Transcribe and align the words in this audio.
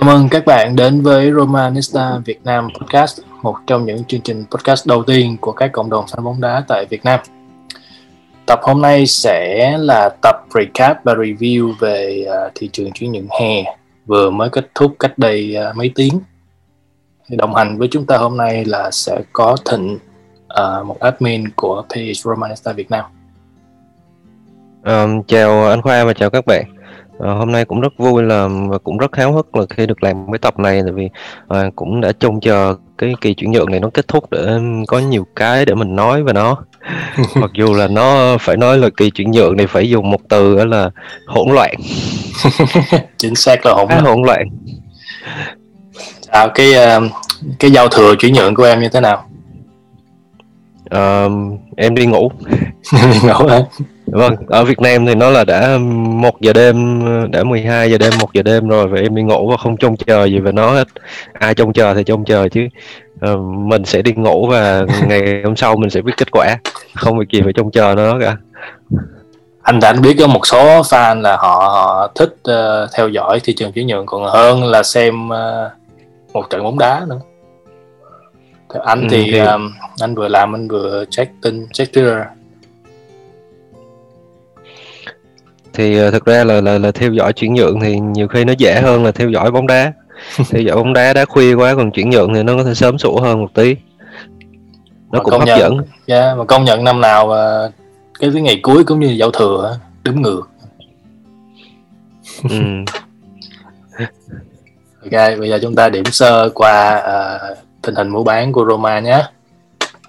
Chào 0.00 0.18
mừng 0.18 0.28
các 0.28 0.44
bạn 0.46 0.76
đến 0.76 1.02
với 1.02 1.32
Romanista 1.32 2.18
Việt 2.24 2.40
Nam 2.44 2.68
Podcast, 2.80 3.20
một 3.42 3.56
trong 3.66 3.86
những 3.86 4.04
chương 4.04 4.20
trình 4.20 4.44
podcast 4.50 4.86
đầu 4.86 5.02
tiên 5.02 5.36
của 5.40 5.52
các 5.52 5.72
cộng 5.72 5.90
đồng 5.90 6.04
fan 6.04 6.22
bóng 6.22 6.40
đá 6.40 6.64
tại 6.68 6.86
Việt 6.90 7.04
Nam. 7.04 7.20
Tập 8.46 8.60
hôm 8.62 8.82
nay 8.82 9.06
sẽ 9.06 9.74
là 9.78 10.10
tập 10.22 10.36
recap 10.54 11.04
và 11.04 11.14
review 11.14 11.72
về 11.80 12.26
à, 12.30 12.50
thị 12.54 12.70
trường 12.72 12.92
chuyển 12.92 13.12
nhượng 13.12 13.28
hè 13.40 13.64
vừa 14.06 14.30
mới 14.30 14.50
kết 14.50 14.70
thúc 14.74 14.92
cách 14.98 15.18
đây 15.18 15.56
à, 15.56 15.72
mấy 15.74 15.92
tiếng. 15.94 16.20
Đồng 17.28 17.54
hành 17.54 17.78
với 17.78 17.88
chúng 17.90 18.06
ta 18.06 18.16
hôm 18.16 18.36
nay 18.36 18.64
là 18.64 18.90
sẽ 18.90 19.20
có 19.32 19.56
Thịnh, 19.70 19.98
à, 20.48 20.82
một 20.82 21.00
admin 21.00 21.44
của 21.56 21.84
page 21.88 22.12
Romanista 22.12 22.72
Việt 22.72 22.90
Nam. 22.90 23.04
Um, 24.84 25.22
chào 25.22 25.68
anh 25.68 25.82
Khoa 25.82 26.04
và 26.04 26.12
chào 26.12 26.30
các 26.30 26.46
bạn. 26.46 26.79
Uh, 27.20 27.26
hôm 27.26 27.52
nay 27.52 27.64
cũng 27.64 27.80
rất 27.80 27.92
vui 27.98 28.22
là 28.22 28.48
và 28.68 28.78
cũng 28.78 28.98
rất 28.98 29.16
háo 29.16 29.32
hức 29.32 29.56
là 29.56 29.64
khi 29.70 29.86
được 29.86 30.02
làm 30.02 30.32
cái 30.32 30.38
tập 30.38 30.58
này 30.58 30.82
tại 30.82 30.92
vì 30.92 31.08
uh, 31.54 31.76
cũng 31.76 32.00
đã 32.00 32.12
trông 32.12 32.40
chờ 32.40 32.74
cái 32.98 33.14
kỳ 33.20 33.34
chuyển 33.34 33.52
nhượng 33.52 33.70
này 33.70 33.80
nó 33.80 33.90
kết 33.94 34.08
thúc 34.08 34.30
để 34.30 34.58
có 34.88 34.98
nhiều 34.98 35.26
cái 35.36 35.64
để 35.64 35.74
mình 35.74 35.96
nói 35.96 36.22
về 36.22 36.32
nó. 36.32 36.56
Mặc 37.34 37.50
dù 37.54 37.74
là 37.74 37.88
nó 37.88 38.36
phải 38.40 38.56
nói 38.56 38.78
là 38.78 38.88
kỳ 38.96 39.10
chuyển 39.10 39.30
nhượng 39.30 39.56
này 39.56 39.66
phải 39.66 39.90
dùng 39.90 40.10
một 40.10 40.20
từ 40.28 40.56
đó 40.56 40.64
là 40.64 40.90
hỗn 41.26 41.54
loạn. 41.54 41.74
Chính 43.16 43.34
xác 43.34 43.66
là 43.66 43.72
hỗn 43.72 43.88
loạn. 43.88 44.04
hỗn 44.04 44.22
loạn. 44.22 44.48
À, 46.28 46.48
cái 46.54 46.72
uh, 46.96 47.10
cái 47.58 47.70
giao 47.70 47.88
thừa 47.88 48.14
chuyển 48.18 48.34
nhượng 48.34 48.54
của 48.54 48.64
em 48.64 48.80
như 48.80 48.88
thế 48.88 49.00
nào? 49.00 49.24
Uh, 50.94 51.60
em 51.76 51.94
đi 51.94 52.06
ngủ. 52.06 52.30
đi 52.92 53.20
ngủ 53.22 53.46
hả? 53.48 53.60
Vâng 54.12 54.36
ở 54.48 54.64
Việt 54.64 54.80
Nam 54.80 55.06
thì 55.06 55.14
nó 55.14 55.30
là 55.30 55.44
đã 55.44 55.78
một 56.08 56.40
giờ 56.40 56.52
đêm 56.52 57.02
đã 57.30 57.44
12 57.44 57.90
giờ 57.90 57.98
đêm 57.98 58.12
một 58.20 58.32
giờ 58.34 58.42
đêm 58.42 58.68
rồi 58.68 58.86
và 58.86 59.00
em 59.00 59.14
đi 59.14 59.22
ngủ 59.22 59.50
và 59.50 59.56
không 59.56 59.76
trông 59.76 59.96
chờ 59.96 60.24
gì 60.24 60.38
về 60.38 60.52
nó 60.52 60.70
hết. 60.70 60.88
Ai 61.32 61.54
trông 61.54 61.72
chờ 61.72 61.94
thì 61.94 62.04
trông 62.04 62.24
chờ 62.24 62.48
chứ. 62.48 62.60
Uh, 63.32 63.40
mình 63.40 63.84
sẽ 63.84 64.02
đi 64.02 64.12
ngủ 64.12 64.46
và 64.46 64.86
ngày 65.06 65.40
hôm 65.44 65.56
sau 65.56 65.76
mình 65.76 65.90
sẽ 65.90 66.02
biết 66.02 66.12
kết 66.16 66.30
quả. 66.30 66.56
Không 66.94 67.18
việc 67.18 67.28
gì 67.32 67.40
phải 67.42 67.52
trông 67.52 67.70
chờ 67.70 67.94
nó 67.96 68.18
cả. 68.20 68.36
Anh 69.62 69.80
đã 69.80 69.92
biết 69.92 70.16
có 70.18 70.26
một 70.26 70.46
số 70.46 70.82
fan 70.82 71.20
là 71.20 71.36
họ, 71.36 71.54
họ 71.54 72.12
thích 72.14 72.36
uh, 72.50 72.90
theo 72.96 73.08
dõi 73.08 73.40
thị 73.44 73.54
trường 73.56 73.72
chuyển 73.72 73.86
nhượng 73.86 74.06
còn 74.06 74.24
hơn 74.24 74.64
là 74.64 74.82
xem 74.82 75.28
uh, 75.28 75.72
một 76.32 76.50
trận 76.50 76.64
bóng 76.64 76.78
đá 76.78 77.02
nữa. 77.08 77.20
Theo 78.74 78.82
anh 78.82 79.00
ừ, 79.00 79.06
thì, 79.10 79.30
thì... 79.32 79.38
Um, 79.38 79.72
anh 80.00 80.14
vừa 80.14 80.28
làm 80.28 80.54
anh 80.54 80.68
vừa 80.68 81.04
check 81.10 81.32
tin 81.42 81.66
check 81.72 81.92
Twitter 81.92 82.24
thì 85.72 86.06
uh, 86.06 86.12
thực 86.12 86.24
ra 86.24 86.44
là, 86.44 86.60
là 86.60 86.78
là 86.78 86.90
theo 86.92 87.12
dõi 87.12 87.32
chuyển 87.32 87.54
nhượng 87.54 87.80
thì 87.80 87.98
nhiều 88.00 88.28
khi 88.28 88.44
nó 88.44 88.52
dễ 88.58 88.80
hơn 88.80 89.04
là 89.04 89.12
theo 89.12 89.30
dõi 89.30 89.50
bóng 89.50 89.66
đá. 89.66 89.92
Theo 90.50 90.62
dõi 90.62 90.76
bóng 90.76 90.92
đá 90.92 91.12
đá 91.12 91.24
khuya 91.24 91.54
quá 91.54 91.74
còn 91.74 91.90
chuyển 91.90 92.10
nhượng 92.10 92.34
thì 92.34 92.42
nó 92.42 92.56
có 92.56 92.64
thể 92.64 92.74
sớm 92.74 92.98
sủa 92.98 93.20
hơn 93.20 93.40
một 93.40 93.54
tí. 93.54 93.76
Nó 95.10 95.18
mà 95.18 95.24
cũng 95.24 95.38
hấp 95.38 95.46
nhận, 95.46 95.58
dẫn. 95.58 95.72
Yeah, 95.72 95.86
dạ, 96.06 96.34
mà 96.38 96.44
công 96.44 96.64
nhận 96.64 96.84
năm 96.84 97.00
nào 97.00 97.26
uh, 97.26 97.72
cái 98.20 98.30
cái 98.32 98.42
ngày 98.42 98.60
cuối 98.62 98.84
cũng 98.84 99.00
như 99.00 99.06
giao 99.06 99.30
thừa 99.30 99.78
đứng 100.04 100.22
ngược. 100.22 100.42
Ừ. 102.50 102.56
ok 105.02 105.38
bây 105.38 105.48
giờ 105.48 105.58
chúng 105.62 105.74
ta 105.74 105.88
điểm 105.88 106.04
sơ 106.04 106.48
qua 106.54 107.02
uh, 107.04 107.58
tình 107.82 107.94
hình 107.94 108.08
mua 108.08 108.24
bán 108.24 108.52
của 108.52 108.64
Roma 108.68 109.00
nhé. 109.00 109.24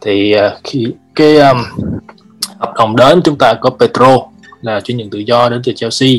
Thì 0.02 0.36
uh, 0.36 0.54
khi 0.64 0.94
cái 1.16 1.38
um, 1.38 1.58
hợp 2.60 2.74
đồng 2.78 2.96
đến 2.96 3.22
chúng 3.24 3.38
ta 3.38 3.54
có 3.62 3.70
Petro 3.70 4.18
là 4.62 4.80
chuyển 4.80 4.98
nhượng 4.98 5.10
tự 5.10 5.20
do 5.20 5.50
đến 5.50 5.62
từ 5.64 5.74
Chelsea. 5.74 6.10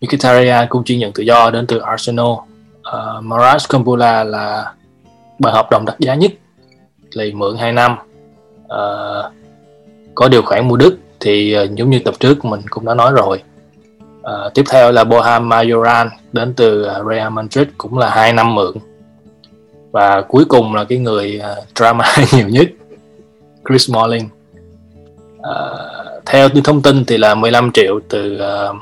Mkhitaryan 0.00 0.68
cũng 0.68 0.84
chuyển 0.84 1.00
nhượng 1.00 1.12
tự 1.12 1.22
do 1.22 1.50
đến 1.50 1.66
từ 1.66 1.78
Arsenal. 1.78 2.26
À, 2.82 2.98
uh, 3.18 3.24
Maras 3.24 3.68
Kumbula 3.68 4.24
là 4.24 4.72
bản 5.38 5.54
hợp 5.54 5.70
đồng 5.70 5.84
đắt 5.84 5.98
giá 5.98 6.14
nhất 6.14 6.32
lì 7.14 7.32
mượn 7.32 7.56
2 7.56 7.72
năm. 7.72 7.96
Uh, 8.64 9.32
có 10.14 10.28
điều 10.28 10.42
khoản 10.42 10.68
mua 10.68 10.76
Đức 10.76 10.98
thì 11.20 11.56
uh, 11.64 11.74
giống 11.74 11.90
như 11.90 11.98
tập 11.98 12.14
trước 12.20 12.44
mình 12.44 12.60
cũng 12.70 12.84
đã 12.86 12.94
nói 12.94 13.12
rồi. 13.12 13.42
Uh, 14.20 14.54
tiếp 14.54 14.64
theo 14.70 14.92
là 14.92 15.04
Boham 15.04 15.48
Majoran 15.48 16.08
đến 16.32 16.54
từ 16.56 16.88
Real 17.10 17.30
Madrid 17.30 17.68
cũng 17.78 17.98
là 17.98 18.10
2 18.10 18.32
năm 18.32 18.54
mượn. 18.54 18.74
Và 19.90 20.22
cuối 20.28 20.44
cùng 20.44 20.74
là 20.74 20.84
cái 20.84 20.98
người 20.98 21.40
uh, 21.52 21.76
drama 21.76 22.04
nhiều 22.32 22.48
nhất 22.48 22.68
Chris 23.68 23.90
Smalling. 23.90 24.28
Uh, 25.38 25.99
theo 26.30 26.48
như 26.48 26.60
thông 26.64 26.82
tin 26.82 27.04
thì 27.04 27.18
là 27.18 27.34
15 27.34 27.72
triệu 27.72 28.00
từ 28.08 28.40
uh, 28.70 28.76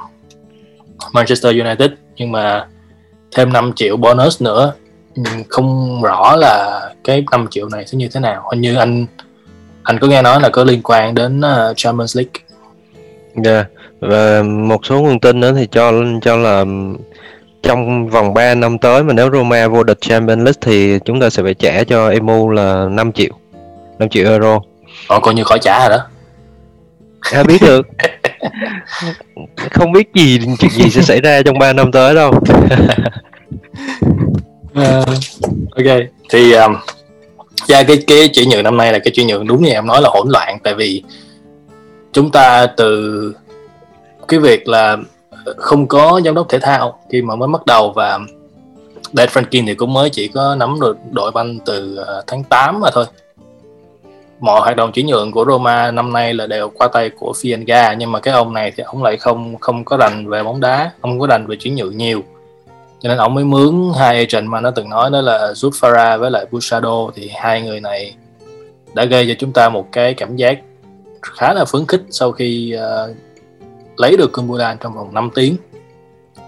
Manchester 1.12 1.56
United 1.60 1.90
nhưng 2.16 2.32
mà 2.32 2.66
thêm 3.32 3.52
5 3.52 3.72
triệu 3.76 3.96
bonus 3.96 4.42
nữa. 4.42 4.72
Không 5.48 6.02
rõ 6.02 6.36
là 6.36 6.80
cái 7.04 7.24
5 7.30 7.46
triệu 7.50 7.68
này 7.68 7.86
sẽ 7.86 7.98
như 7.98 8.08
thế 8.08 8.20
nào. 8.20 8.48
Hình 8.50 8.60
như 8.60 8.74
anh 8.74 9.06
anh 9.82 9.98
có 9.98 10.06
nghe 10.06 10.22
nói 10.22 10.40
là 10.40 10.48
có 10.48 10.64
liên 10.64 10.80
quan 10.82 11.14
đến 11.14 11.40
uh, 11.40 11.76
Champions 11.76 12.16
League. 12.16 12.32
Dạ 13.44 13.52
yeah. 13.52 13.66
và 14.00 14.42
một 14.42 14.86
số 14.86 15.00
nguồn 15.00 15.20
tin 15.20 15.40
nữa 15.40 15.52
thì 15.56 15.66
cho 15.66 15.92
cho 16.22 16.36
là 16.36 16.64
trong 17.62 18.08
vòng 18.08 18.34
3 18.34 18.54
năm 18.54 18.78
tới 18.78 19.04
mà 19.04 19.12
nếu 19.12 19.30
Roma 19.32 19.68
vô 19.68 19.82
địch 19.84 20.00
Champions 20.00 20.38
League 20.38 20.58
thì 20.60 20.98
chúng 21.04 21.20
ta 21.20 21.30
sẽ 21.30 21.42
phải 21.42 21.54
trả 21.54 21.84
cho 21.84 22.08
Emu 22.08 22.50
là 22.50 22.88
5 22.90 23.12
triệu 23.12 23.30
5 23.98 24.08
triệu 24.08 24.30
euro. 24.30 24.60
Họ 25.08 25.20
coi 25.20 25.34
như 25.34 25.44
khỏi 25.44 25.58
trả 25.58 25.88
rồi 25.88 25.98
đó 25.98 26.04
ai 27.20 27.44
biết 27.44 27.62
được. 27.62 27.86
Không 29.70 29.92
biết 29.92 30.08
gì 30.14 30.38
chuyện 30.58 30.70
gì 30.70 30.90
sẽ 30.90 31.02
xảy 31.02 31.20
ra 31.20 31.42
trong 31.42 31.58
3 31.58 31.72
năm 31.72 31.92
tới 31.92 32.14
đâu. 32.14 32.32
Uh, 34.70 35.08
ok. 35.76 35.98
Thì 36.30 36.52
um, 36.52 36.76
yeah, 37.68 37.86
cái 37.86 37.98
cái 38.06 38.28
chuyển 38.28 38.48
nhượng 38.48 38.62
năm 38.62 38.76
nay 38.76 38.92
là 38.92 38.98
cái 38.98 39.12
chuyển 39.14 39.26
nhượng 39.26 39.46
đúng 39.46 39.62
như 39.62 39.70
em 39.70 39.86
nói 39.86 40.02
là 40.02 40.08
hỗn 40.12 40.28
loạn. 40.28 40.58
Tại 40.62 40.74
vì 40.74 41.02
chúng 42.12 42.30
ta 42.30 42.66
từ 42.66 43.34
cái 44.28 44.40
việc 44.40 44.68
là 44.68 44.96
không 45.56 45.86
có 45.86 46.20
giám 46.24 46.34
đốc 46.34 46.48
thể 46.48 46.58
thao 46.58 47.00
khi 47.12 47.22
mà 47.22 47.36
mới 47.36 47.48
bắt 47.48 47.66
đầu 47.66 47.92
và 47.92 48.18
Dan 49.12 49.28
Franklin 49.28 49.66
thì 49.66 49.74
cũng 49.74 49.92
mới 49.92 50.10
chỉ 50.10 50.28
có 50.28 50.54
nắm 50.54 50.80
được 50.80 50.96
đội 51.10 51.30
banh 51.30 51.58
từ 51.66 51.98
uh, 52.00 52.24
tháng 52.26 52.44
8 52.44 52.80
mà 52.80 52.90
thôi 52.92 53.04
mọi 54.40 54.60
hoạt 54.60 54.76
động 54.76 54.92
chuyển 54.92 55.06
nhượng 55.06 55.32
của 55.32 55.44
Roma 55.44 55.90
năm 55.90 56.12
nay 56.12 56.34
là 56.34 56.46
đều 56.46 56.68
qua 56.68 56.88
tay 56.88 57.10
của 57.10 57.32
Fienga 57.36 57.96
nhưng 57.96 58.12
mà 58.12 58.20
cái 58.20 58.34
ông 58.34 58.52
này 58.52 58.72
thì 58.76 58.82
ông 58.82 59.02
lại 59.02 59.16
không 59.16 59.56
không 59.56 59.84
có 59.84 59.96
rành 59.96 60.28
về 60.28 60.42
bóng 60.42 60.60
đá 60.60 60.90
không 61.02 61.20
có 61.20 61.26
rành 61.26 61.46
về 61.46 61.56
chuyển 61.56 61.74
nhượng 61.74 61.96
nhiều. 61.96 62.22
Cho 63.00 63.08
nên 63.08 63.18
ông 63.18 63.34
mới 63.34 63.44
mướn 63.44 63.74
hai 63.98 64.16
agent 64.16 64.48
mà 64.48 64.60
nó 64.60 64.70
từng 64.70 64.88
nói 64.88 65.10
đó 65.10 65.20
là 65.20 65.52
Zufara 65.52 66.18
với 66.18 66.30
lại 66.30 66.46
Busado 66.50 67.10
thì 67.14 67.30
hai 67.34 67.62
người 67.62 67.80
này 67.80 68.14
đã 68.94 69.04
gây 69.04 69.26
cho 69.28 69.34
chúng 69.38 69.52
ta 69.52 69.68
một 69.68 69.88
cái 69.92 70.14
cảm 70.14 70.36
giác 70.36 70.58
khá 71.22 71.54
là 71.54 71.64
phấn 71.64 71.86
khích 71.86 72.02
sau 72.10 72.32
khi 72.32 72.76
uh, 72.76 73.16
lấy 73.96 74.16
được 74.16 74.32
Kumbulan 74.32 74.76
trong 74.80 74.94
vòng 74.94 75.14
5 75.14 75.30
tiếng. 75.34 75.56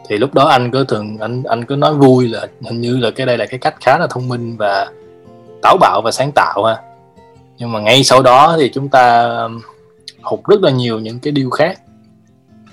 Thì 0.09 0.19
lúc 0.19 0.35
đó 0.35 0.49
anh 0.49 0.71
cứ 0.71 0.85
thường 0.85 1.19
anh 1.21 1.43
anh 1.43 1.65
cứ 1.65 1.77
nói 1.77 1.95
vui 1.95 2.29
là 2.29 2.47
hình 2.63 2.81
như 2.81 2.97
là 2.97 3.11
cái 3.11 3.27
đây 3.27 3.39
là 3.39 3.47
cái 3.47 3.59
cách 3.59 3.75
khá 3.81 3.99
là 3.99 4.07
thông 4.11 4.29
minh 4.29 4.57
và 4.57 4.93
táo 5.63 5.77
bạo 5.81 6.01
và 6.05 6.11
sáng 6.11 6.33
tạo 6.35 6.65
ha 6.65 6.77
nhưng 7.61 7.73
mà 7.73 7.81
ngay 7.81 8.05
sau 8.05 8.23
đó 8.23 8.57
thì 8.59 8.71
chúng 8.75 8.89
ta 8.89 9.29
um, 9.29 9.61
hụt 10.23 10.41
rất 10.47 10.61
là 10.61 10.71
nhiều 10.71 10.99
những 10.99 11.19
cái 11.21 11.33
điều 11.33 11.51
khác. 11.51 11.81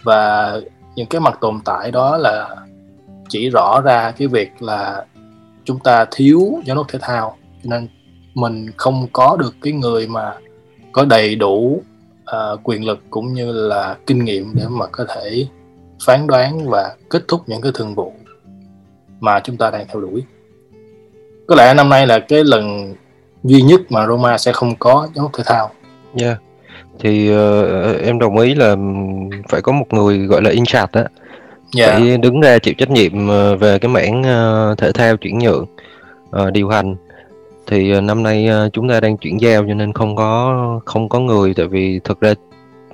Và 0.03 0.53
những 0.96 1.08
cái 1.08 1.22
mặt 1.22 1.38
tồn 1.42 1.59
tại 1.66 1.92
đó 1.92 2.18
là 2.18 2.56
chỉ 3.30 3.50
rõ 3.50 3.81
ra 3.81 4.12
cái 4.12 4.28
việc 4.28 4.51
là 4.60 5.06
chúng 5.63 5.80
ta 5.80 6.06
thiếu 6.12 6.62
giám 6.68 6.78
đốc 6.78 6.88
thể 6.89 7.00
thao. 7.01 7.38
Cho 7.63 7.69
nên 7.69 7.88
mình 8.34 8.72
không 8.78 9.07
có 9.13 9.38
được 9.39 9.56
cái 9.62 9.74
người 9.74 10.07
mà 10.07 10.34
có 10.92 11.06
đầy 11.06 11.36
đủ 11.36 11.81
uh, 12.22 12.60
quyền 12.63 12.86
lực 12.86 13.00
cũng 13.10 13.33
như 13.33 13.51
là 13.51 13.98
kinh 14.06 14.25
nghiệm 14.25 14.51
để 14.56 14.63
mà 14.69 14.86
có 14.92 15.06
thể 15.16 15.48
phán 16.06 16.28
đoán 16.28 16.69
và 16.69 16.95
kết 17.10 17.24
thúc 17.28 17.42
những 17.48 17.62
cái 17.62 17.72
thương 17.75 17.95
vụ 17.95 18.13
mà 19.19 19.40
chúng 19.40 19.57
ta 19.57 19.72
đang 19.72 19.88
theo 19.88 20.01
đuổi. 20.01 20.24
Có 21.48 21.56
lẽ 21.56 21.74
năm 21.74 21.90
nay 21.90 22.07
là 22.07 22.19
cái 22.19 22.44
lần 22.44 22.95
duy 23.47 23.61
nhất 23.61 23.81
mà 23.89 24.07
Roma 24.07 24.38
sẽ 24.38 24.51
không 24.51 24.75
có 24.79 25.07
đốc 25.15 25.31
thể 25.38 25.44
thao. 25.47 25.69
Yeah. 26.21 26.38
Thì 26.99 27.31
uh, 27.31 28.01
em 28.01 28.19
đồng 28.19 28.38
ý 28.38 28.55
là 28.55 28.75
phải 29.49 29.61
có 29.61 29.71
một 29.71 29.85
người 29.89 30.17
gọi 30.17 30.41
là 30.41 30.49
in 30.49 30.65
charge 30.65 30.89
đó. 30.94 31.03
Yeah. 31.77 31.89
Phải 31.89 32.17
đứng 32.17 32.41
ra 32.41 32.59
chịu 32.59 32.73
trách 32.77 32.89
nhiệm 32.89 33.27
ờ, 33.27 33.55
về 33.55 33.79
cái 33.79 33.89
mảng 33.89 34.21
uh, 34.21 34.77
thể 34.77 34.91
thao 34.91 35.17
chuyển 35.17 35.39
nhượng, 35.39 35.65
uh, 36.41 36.53
điều 36.53 36.69
hành. 36.69 36.95
Thì 37.67 38.01
năm 38.01 38.23
nay 38.23 38.49
chúng 38.73 38.89
ta 38.89 38.99
đang 38.99 39.17
chuyển 39.17 39.41
giao 39.41 39.65
cho 39.67 39.73
nên 39.73 39.94
không 39.94 40.15
có 40.15 40.81
không 40.85 41.09
có 41.09 41.19
người 41.19 41.53
tại 41.53 41.67
vì 41.67 41.99
thực 42.03 42.19
ra 42.19 42.33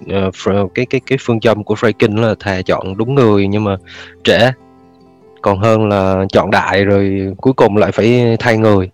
uh, 0.05 0.73
cái 0.73 0.85
cái 0.85 1.01
cái 1.05 1.17
phương 1.21 1.39
châm 1.39 1.63
của 1.63 1.75
Franklin 1.75 2.21
là 2.21 2.35
thà 2.39 2.61
chọn 2.61 2.97
đúng 2.97 3.15
người 3.15 3.47
nhưng 3.47 3.63
mà 3.63 3.77
trễ 4.23 4.51
còn 5.41 5.59
hơn 5.59 5.89
là 5.89 6.25
chọn 6.31 6.51
đại 6.51 6.85
rồi 6.85 7.33
cuối 7.37 7.53
cùng 7.53 7.77
lại 7.77 7.91
phải 7.91 8.37
thay 8.39 8.57
người 8.57 8.89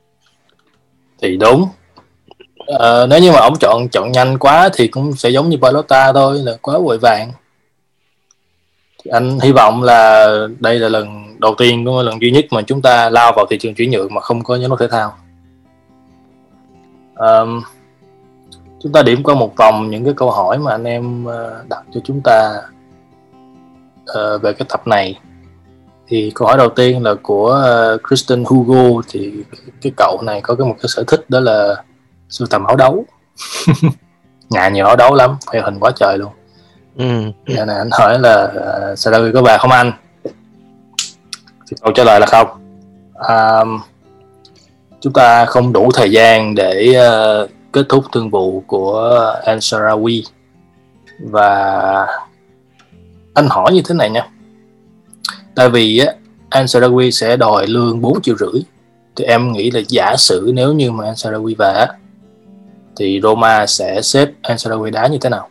thì 1.21 1.37
đúng. 1.37 1.67
À, 2.79 3.05
nếu 3.09 3.19
như 3.19 3.31
mà 3.31 3.39
ông 3.39 3.53
chọn 3.59 3.89
chọn 3.91 4.11
nhanh 4.11 4.37
quá 4.37 4.69
thì 4.73 4.87
cũng 4.87 5.15
sẽ 5.15 5.29
giống 5.29 5.49
như 5.49 5.57
Palota 5.57 6.13
thôi 6.13 6.39
là 6.43 6.57
quá 6.61 6.77
vội 6.77 6.97
vàng. 6.97 7.31
Thì 9.03 9.11
anh 9.11 9.39
hy 9.39 9.51
vọng 9.51 9.83
là 9.83 10.27
đây 10.59 10.79
là 10.79 10.89
lần 10.89 11.35
đầu 11.39 11.55
tiên 11.57 11.85
cũng 11.85 11.97
là 11.97 12.03
lần 12.03 12.21
duy 12.21 12.31
nhất 12.31 12.45
mà 12.51 12.61
chúng 12.61 12.81
ta 12.81 13.09
lao 13.09 13.33
vào 13.35 13.45
thị 13.49 13.57
trường 13.57 13.75
chuyển 13.75 13.91
nhượng 13.91 14.13
mà 14.13 14.21
không 14.21 14.43
có 14.43 14.55
nhóm 14.55 14.71
thể 14.79 14.87
thao. 14.87 15.13
Um, 17.15 17.61
chúng 18.79 18.91
ta 18.91 19.03
điểm 19.03 19.23
qua 19.23 19.35
một 19.35 19.55
vòng 19.57 19.89
những 19.89 20.05
cái 20.05 20.13
câu 20.17 20.31
hỏi 20.31 20.57
mà 20.57 20.71
anh 20.71 20.83
em 20.83 21.25
ờ, 21.25 21.63
đặt 21.69 21.83
cho 21.93 22.01
chúng 22.03 22.21
ta 22.23 22.61
uh, 24.01 24.41
về 24.41 24.53
cái 24.53 24.65
tập 24.69 24.87
này 24.87 25.19
thì 26.09 26.31
câu 26.35 26.47
hỏi 26.47 26.57
đầu 26.57 26.69
tiên 26.69 27.03
là 27.03 27.13
của 27.21 27.63
uh, 27.95 28.07
Kristen 28.07 28.43
Hugo. 28.43 29.01
Thì 29.09 29.33
cái 29.81 29.91
cậu 29.97 30.21
này 30.21 30.41
có 30.41 30.55
cái 30.55 30.67
một 30.67 30.75
cái 30.81 30.87
sở 30.87 31.03
thích 31.07 31.29
đó 31.29 31.39
là 31.39 31.83
sưu 32.29 32.47
tầm 32.47 32.63
áo 32.63 32.75
đấu. 32.75 33.05
Nhà 34.49 34.69
nhiều 34.69 34.85
áo 34.85 34.95
đấu 34.95 35.15
lắm 35.15 35.37
khoe 35.45 35.61
hình 35.61 35.79
quá 35.79 35.91
trời 35.95 36.17
luôn. 36.17 36.31
Ừ. 36.97 37.05
Giờ 37.47 37.65
này 37.65 37.77
anh 37.77 37.89
hỏi 37.91 38.19
là 38.19 38.51
uh, 38.91 38.99
salary 38.99 39.31
có 39.33 39.41
bà 39.41 39.57
không 39.57 39.71
anh? 39.71 39.91
Thì 41.67 41.77
câu 41.81 41.93
trả 41.95 42.03
lời 42.03 42.19
là 42.19 42.25
không. 42.25 42.47
Um, 43.13 43.79
chúng 45.01 45.13
ta 45.13 45.45
không 45.45 45.73
đủ 45.73 45.91
thời 45.93 46.11
gian 46.11 46.55
để 46.55 46.95
uh, 47.43 47.49
kết 47.71 47.85
thúc 47.89 48.03
thương 48.11 48.29
vụ 48.29 48.63
của 48.67 49.13
Ansarawi 49.45 50.21
và 51.19 52.07
anh 53.33 53.47
hỏi 53.49 53.73
như 53.73 53.81
thế 53.85 53.95
này 53.95 54.09
nha 54.09 54.27
tại 55.59 55.69
vì 55.69 55.99
á 55.99 56.13
Ansarawi 56.49 57.11
sẽ 57.11 57.37
đòi 57.37 57.67
lương 57.67 58.01
4 58.01 58.21
triệu 58.21 58.35
rưỡi 58.35 58.61
thì 59.15 59.25
em 59.25 59.51
nghĩ 59.51 59.71
là 59.71 59.81
giả 59.87 60.15
sử 60.17 60.51
nếu 60.53 60.73
như 60.73 60.91
mà 60.91 61.11
Ansarawi 61.11 61.55
về 61.57 61.85
thì 62.97 63.19
Roma 63.23 63.65
sẽ 63.65 64.01
xếp 64.01 64.29
Ansarawi 64.43 64.91
đá 64.91 65.07
như 65.07 65.17
thế 65.21 65.29
nào 65.29 65.49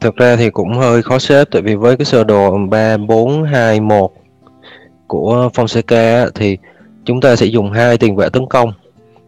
Thực 0.00 0.16
ra 0.16 0.36
thì 0.36 0.50
cũng 0.50 0.78
hơi 0.78 1.02
khó 1.02 1.18
xếp 1.18 1.48
tại 1.50 1.62
vì 1.62 1.74
với 1.74 1.96
cái 1.96 2.04
sơ 2.04 2.24
đồ 2.24 2.58
3 2.70 2.96
4 2.96 3.44
2 3.44 3.80
1 3.80 4.12
của 5.06 5.50
Fonseca 5.54 6.30
thì 6.34 6.58
chúng 7.04 7.20
ta 7.20 7.36
sẽ 7.36 7.46
dùng 7.46 7.72
hai 7.72 7.98
tiền 7.98 8.16
vệ 8.16 8.28
tấn 8.28 8.46
công. 8.46 8.72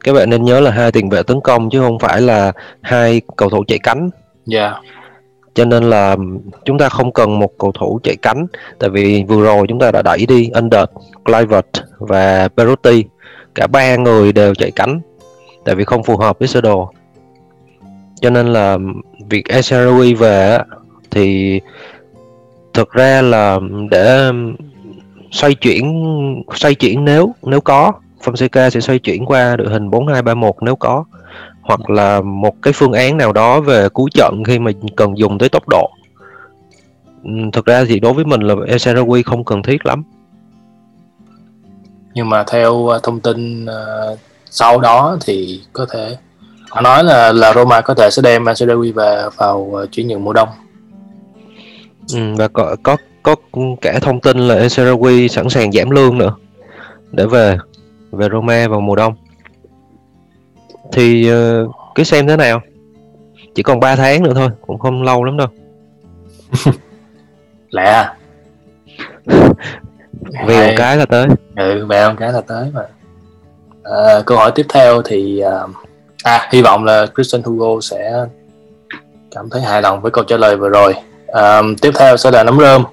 Các 0.05 0.13
bạn 0.13 0.31
nên 0.31 0.45
nhớ 0.45 0.61
là 0.61 0.71
hai 0.71 0.93
tiền 0.93 1.09
vệ 1.09 1.23
tấn 1.23 1.41
công 1.41 1.71
chứ 1.71 1.81
không 1.81 1.99
phải 1.99 2.21
là 2.21 2.53
hai 2.81 3.21
cầu 3.37 3.51
thủ 3.51 3.65
chạy 3.69 3.79
cánh. 3.79 4.11
Dạ. 4.47 4.71
Yeah. 4.71 5.04
Cho 5.55 5.65
nên 5.65 5.85
là 5.91 6.17
chúng 6.65 6.79
ta 6.79 6.89
không 6.89 7.13
cần 7.13 7.39
một 7.39 7.59
cầu 7.59 7.73
thủ 7.73 8.01
chạy 8.03 8.17
cánh. 8.23 8.47
Tại 8.79 8.91
vì 8.91 9.25
vừa 9.29 9.43
rồi 9.43 9.67
chúng 9.69 9.79
ta 9.79 9.91
đã 9.91 10.03
đẩy 10.03 10.27
đi 10.29 10.51
Under, 10.55 10.85
Clivert 11.25 11.67
và 11.99 12.49
Perotti. 12.57 13.05
Cả 13.55 13.67
ba 13.67 13.97
người 13.97 14.33
đều 14.33 14.55
chạy 14.55 14.71
cánh 14.71 15.01
tại 15.65 15.75
vì 15.75 15.85
không 15.85 16.03
phù 16.03 16.17
hợp 16.17 16.39
với 16.39 16.49
sơ 16.49 16.61
đồ. 16.61 16.91
Cho 18.21 18.31
nên 18.31 18.53
là 18.53 18.79
việc 19.31 19.45
SROE 19.63 20.15
về 20.19 20.59
thì 21.11 21.61
thực 22.73 22.91
ra 22.93 23.23
là 23.23 23.61
để 23.91 24.31
xoay 25.31 25.55
chuyển 25.55 25.85
xoay 26.55 26.75
chuyển 26.75 27.05
nếu 27.05 27.35
nếu 27.43 27.61
có. 27.61 27.93
Fonseca 28.25 28.71
sẽ 28.71 28.81
xoay 28.81 28.99
chuyển 28.99 29.27
qua 29.27 29.57
đội 29.57 29.69
hình 29.69 29.91
4231 29.91 30.55
nếu 30.61 30.77
có 30.77 31.05
hoặc 31.65 31.91
là 31.91 32.21
một 32.21 32.55
cái 32.63 32.73
phương 32.73 32.93
án 32.93 33.17
nào 33.17 33.33
đó 33.33 33.61
về 33.61 33.89
cuối 33.89 34.11
trận 34.15 34.43
khi 34.47 34.59
mà 34.59 34.71
cần 34.97 35.19
dùng 35.19 35.39
tới 35.39 35.49
tốc 35.49 35.69
độ. 35.69 35.91
Thực 37.53 37.65
ra 37.65 37.85
thì 37.89 38.01
đối 38.01 38.13
với 38.13 38.25
mình 38.25 38.41
là 38.41 38.79
SROE 38.79 39.23
không 39.23 39.45
cần 39.45 39.63
thiết 39.63 39.87
lắm. 39.87 40.03
Nhưng 42.15 42.31
mà 42.31 42.45
theo 42.51 42.89
thông 43.03 43.21
tin 43.21 43.65
uh, 43.65 44.19
sau 44.51 44.81
đó 44.81 45.17
thì 45.27 45.61
có 45.73 45.87
thể 45.93 46.17
họ 46.71 46.81
nói 46.81 47.05
là 47.05 47.33
là 47.33 47.53
Roma 47.53 47.81
có 47.81 47.95
thể 47.95 48.09
sẽ 48.13 48.23
đem 48.23 48.45
Macedonia 48.45 48.93
về 48.93 49.23
vào 49.37 49.59
uh, 49.59 49.93
chuyển 49.93 50.09
nhượng 50.09 50.25
mùa 50.25 50.33
đông. 50.33 50.49
Ừ, 52.13 52.35
và 52.37 52.49
có 52.49 52.77
có 52.83 52.97
có 53.23 53.35
cả 53.81 53.99
thông 54.03 54.21
tin 54.21 54.39
là 54.39 54.55
Eserawi 54.55 55.29
sẵn 55.29 55.49
sàng 55.49 55.73
giảm 55.73 55.91
lương 55.91 56.19
nữa 56.19 56.35
để 57.13 57.27
về 57.27 57.59
về 58.13 58.29
Roma 58.33 58.69
vào 58.69 58.81
mùa 58.81 58.97
đông 58.97 59.15
thì 60.93 61.33
uh, 61.33 61.71
cứ 61.95 62.05
xem 62.05 62.27
thế 62.27 62.37
nào. 62.37 62.61
Chỉ 63.55 63.63
còn 63.63 63.81
3 63.81 63.97
tháng 63.97 64.23
nữa 64.23 64.33
thôi 64.35 64.49
cũng 64.67 64.79
không 64.79 65.03
lâu 65.03 65.25
lắm 65.25 65.37
đâu. 65.37 65.49
Lẹ 67.71 67.85
à? 67.85 68.15
Về 70.47 70.67
một 70.67 70.75
cái 70.77 70.97
là 70.97 71.07
tới. 71.07 71.27
Ừ 71.57 71.87
về 71.87 72.09
một 72.09 72.15
cái 72.19 72.33
là 72.33 72.41
tới 72.41 72.71
mà. 72.75 72.83
À, 73.83 74.23
câu 74.27 74.39
hỏi 74.39 74.53
tiếp 74.55 74.67
theo 74.69 75.03
thì 75.03 75.43
uh, 75.65 75.71
à 76.25 76.49
hy 76.53 76.63
vọng 76.63 76.85
là 76.85 77.07
Christian 77.15 77.43
Hugo 77.43 77.81
sẽ 77.81 78.27
cảm 79.31 79.51
thấy 79.51 79.63
hài 79.63 79.83
lòng 79.83 80.01
với 80.01 80.11
câu 80.11 80.25
trả 80.25 80.37
lời 80.37 80.57
vừa 80.57 80.69
rồi. 80.69 80.95
À, 81.27 81.63
tiếp 81.83 81.91
theo 81.99 82.17
sẽ 82.17 82.31
là 82.31 82.45
nấm 82.45 82.59
rơm. 82.61 82.85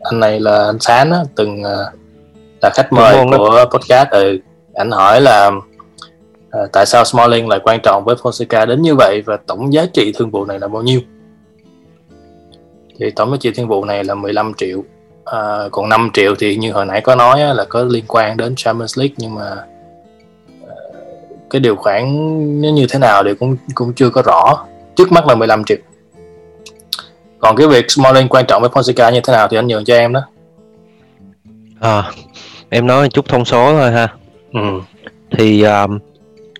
Anh 0.00 0.20
này 0.20 0.40
là 0.40 0.64
anh 0.64 0.78
Sán 0.78 1.10
á, 1.10 1.18
từng 1.36 1.60
uh, 1.60 1.98
là 2.60 2.70
khách 2.74 2.92
mời 2.92 3.24
của 3.30 3.56
đó. 3.56 3.64
podcast. 3.64 4.10
Ừ 4.10 4.38
anh 4.78 4.90
hỏi 4.90 5.20
là 5.20 5.50
uh, 6.48 6.72
tại 6.72 6.86
sao 6.86 7.04
Smalling 7.04 7.48
lại 7.48 7.60
quan 7.62 7.80
trọng 7.82 8.04
với 8.04 8.16
Fonseca 8.16 8.66
đến 8.66 8.82
như 8.82 8.94
vậy 8.94 9.22
và 9.26 9.36
tổng 9.46 9.72
giá 9.72 9.86
trị 9.92 10.12
thương 10.16 10.30
vụ 10.30 10.44
này 10.44 10.58
là 10.58 10.68
bao 10.68 10.82
nhiêu? 10.82 11.00
Thì 12.98 13.10
tổng 13.10 13.30
giá 13.30 13.36
trị 13.40 13.50
thương 13.50 13.68
vụ 13.68 13.84
này 13.84 14.04
là 14.04 14.14
15 14.14 14.52
triệu. 14.56 14.84
À, 15.24 15.68
còn 15.72 15.88
5 15.88 16.10
triệu 16.12 16.34
thì 16.38 16.56
như 16.56 16.72
hồi 16.72 16.86
nãy 16.86 17.00
có 17.00 17.14
nói 17.14 17.42
á, 17.42 17.52
là 17.52 17.64
có 17.64 17.84
liên 17.84 18.04
quan 18.08 18.36
đến 18.36 18.54
Champions 18.56 18.98
League 18.98 19.14
nhưng 19.18 19.34
mà 19.34 19.64
cái 21.50 21.60
điều 21.60 21.76
khoản 21.76 22.04
nó 22.62 22.68
như 22.68 22.86
thế 22.90 22.98
nào 22.98 23.24
thì 23.24 23.34
cũng 23.34 23.56
cũng 23.74 23.92
chưa 23.94 24.10
có 24.10 24.22
rõ. 24.22 24.64
Trước 24.96 25.12
mắt 25.12 25.26
là 25.26 25.34
15 25.34 25.64
triệu. 25.64 25.76
Còn 27.38 27.56
cái 27.56 27.66
việc 27.66 27.90
Smalling 27.90 28.28
quan 28.28 28.46
trọng 28.46 28.62
với 28.62 28.70
Fonseca 28.70 29.12
như 29.12 29.20
thế 29.20 29.32
nào 29.32 29.48
thì 29.48 29.56
anh 29.56 29.66
nhường 29.66 29.84
cho 29.84 29.94
em 29.94 30.12
đó. 30.12 30.20
À, 31.80 32.12
em 32.68 32.86
nói 32.86 33.08
chút 33.08 33.28
thông 33.28 33.44
số 33.44 33.72
thôi 33.72 33.92
ha. 33.92 34.08
Ừ. 34.52 34.80
thì 35.30 35.62
um, 35.62 35.98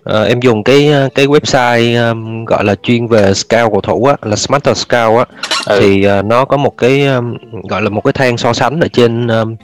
uh, 0.09 0.27
em 0.27 0.39
dùng 0.39 0.63
cái 0.63 0.91
cái 1.15 1.27
website 1.27 2.09
um, 2.09 2.45
gọi 2.45 2.63
là 2.63 2.75
chuyên 2.83 3.07
về 3.07 3.33
scout 3.33 3.71
cầu 3.71 3.81
thủ 3.81 4.05
á 4.05 4.15
là 4.21 4.35
Smarter 4.35 4.77
Scout 4.77 5.17
á. 5.17 5.25
Ừ. 5.65 5.79
thì 5.79 6.07
uh, 6.19 6.25
nó 6.25 6.45
có 6.45 6.57
một 6.57 6.77
cái 6.77 7.07
um, 7.07 7.37
gọi 7.69 7.81
là 7.81 7.89
một 7.89 8.01
cái 8.01 8.13
thang 8.13 8.37
so 8.37 8.53
sánh 8.53 8.79
ở 8.79 8.87
trên 8.93 9.27
um, 9.27 9.55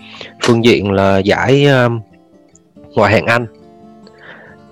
phương 0.44 0.66
diện 0.66 0.92
là 0.92 1.18
giải 1.18 1.66
um, 1.66 2.00
ngoại 2.94 3.14
hạng 3.14 3.26
Anh. 3.26 3.46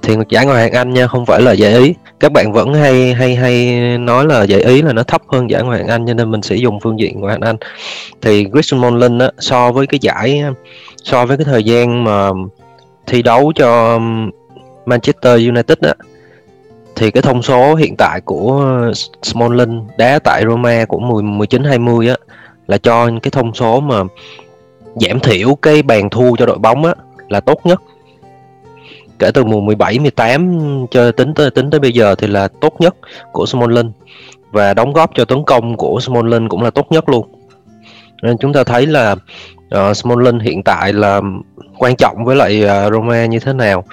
Thì 0.01 0.15
giải 0.29 0.45
ngoại 0.45 0.61
hạng 0.61 0.73
Anh 0.73 0.93
nha 0.93 1.07
không 1.07 1.25
phải 1.25 1.41
là 1.41 1.51
giải 1.51 1.73
Ý. 1.73 1.93
Các 2.19 2.31
bạn 2.31 2.51
vẫn 2.51 2.73
hay 2.73 3.13
hay 3.13 3.35
hay 3.35 3.79
nói 3.97 4.25
là 4.25 4.43
giải 4.43 4.61
Ý 4.61 4.81
là 4.81 4.93
nó 4.93 5.03
thấp 5.03 5.21
hơn 5.27 5.49
giải 5.49 5.63
ngoại 5.63 5.79
hạng 5.79 5.87
Anh 5.87 6.07
cho 6.07 6.13
nên 6.13 6.31
mình 6.31 6.41
sẽ 6.41 6.55
dùng 6.55 6.79
phương 6.79 6.99
diện 6.99 7.19
ngoại 7.19 7.31
hạng 7.31 7.41
Anh. 7.41 7.55
Thì 8.21 8.45
Christian 8.53 8.81
Molin 8.81 9.17
á, 9.17 9.29
so 9.39 9.71
với 9.71 9.87
cái 9.87 9.99
giải 10.01 10.43
so 11.03 11.25
với 11.25 11.37
cái 11.37 11.45
thời 11.45 11.63
gian 11.63 12.03
mà 12.03 12.29
thi 13.07 13.21
đấu 13.21 13.51
cho 13.55 13.99
Manchester 14.85 15.47
United 15.47 15.77
á, 15.81 15.93
thì 16.95 17.11
cái 17.11 17.23
thông 17.23 17.41
số 17.41 17.75
hiện 17.75 17.95
tại 17.97 18.21
của 18.21 18.65
Smalling 19.23 19.87
đá 19.97 20.19
tại 20.19 20.43
Roma 20.47 20.85
của 20.85 20.99
10 20.99 21.23
19 21.23 21.63
20 21.63 22.09
á 22.09 22.15
là 22.67 22.77
cho 22.77 23.09
cái 23.23 23.31
thông 23.31 23.53
số 23.53 23.79
mà 23.79 24.03
giảm 24.95 25.19
thiểu 25.19 25.55
cái 25.55 25.83
bàn 25.83 26.09
thua 26.09 26.35
cho 26.35 26.45
đội 26.45 26.57
bóng 26.57 26.85
á 26.85 26.93
là 27.29 27.39
tốt 27.39 27.65
nhất. 27.65 27.81
Kể 29.19 29.31
từ 29.33 29.43
mùa 29.43 29.61
17 29.61 29.99
18 29.99 30.85
cho 30.91 31.11
tính 31.11 31.33
tới 31.33 31.51
tính 31.51 31.69
tới 31.69 31.79
bây 31.79 31.91
giờ 31.91 32.15
thì 32.15 32.27
là 32.27 32.47
tốt 32.47 32.73
nhất 32.79 32.95
của 33.31 33.45
Smalling. 33.45 33.91
Và 34.51 34.73
đóng 34.73 34.93
góp 34.93 35.11
cho 35.15 35.25
tấn 35.25 35.43
công 35.43 35.77
của 35.77 35.99
Smalling 35.99 36.49
cũng 36.49 36.61
là 36.61 36.69
tốt 36.69 36.85
nhất 36.89 37.09
luôn. 37.09 37.27
Nên 38.21 38.37
chúng 38.37 38.53
ta 38.53 38.63
thấy 38.63 38.87
là 38.87 39.15
uh, 39.75 39.97
Smalling 39.97 40.39
hiện 40.39 40.63
tại 40.63 40.93
là 40.93 41.21
quan 41.77 41.95
trọng 41.95 42.25
với 42.25 42.35
lại 42.35 42.63
uh, 42.63 42.93
Roma 42.93 43.25
như 43.25 43.39
thế 43.39 43.53
nào 43.53 43.83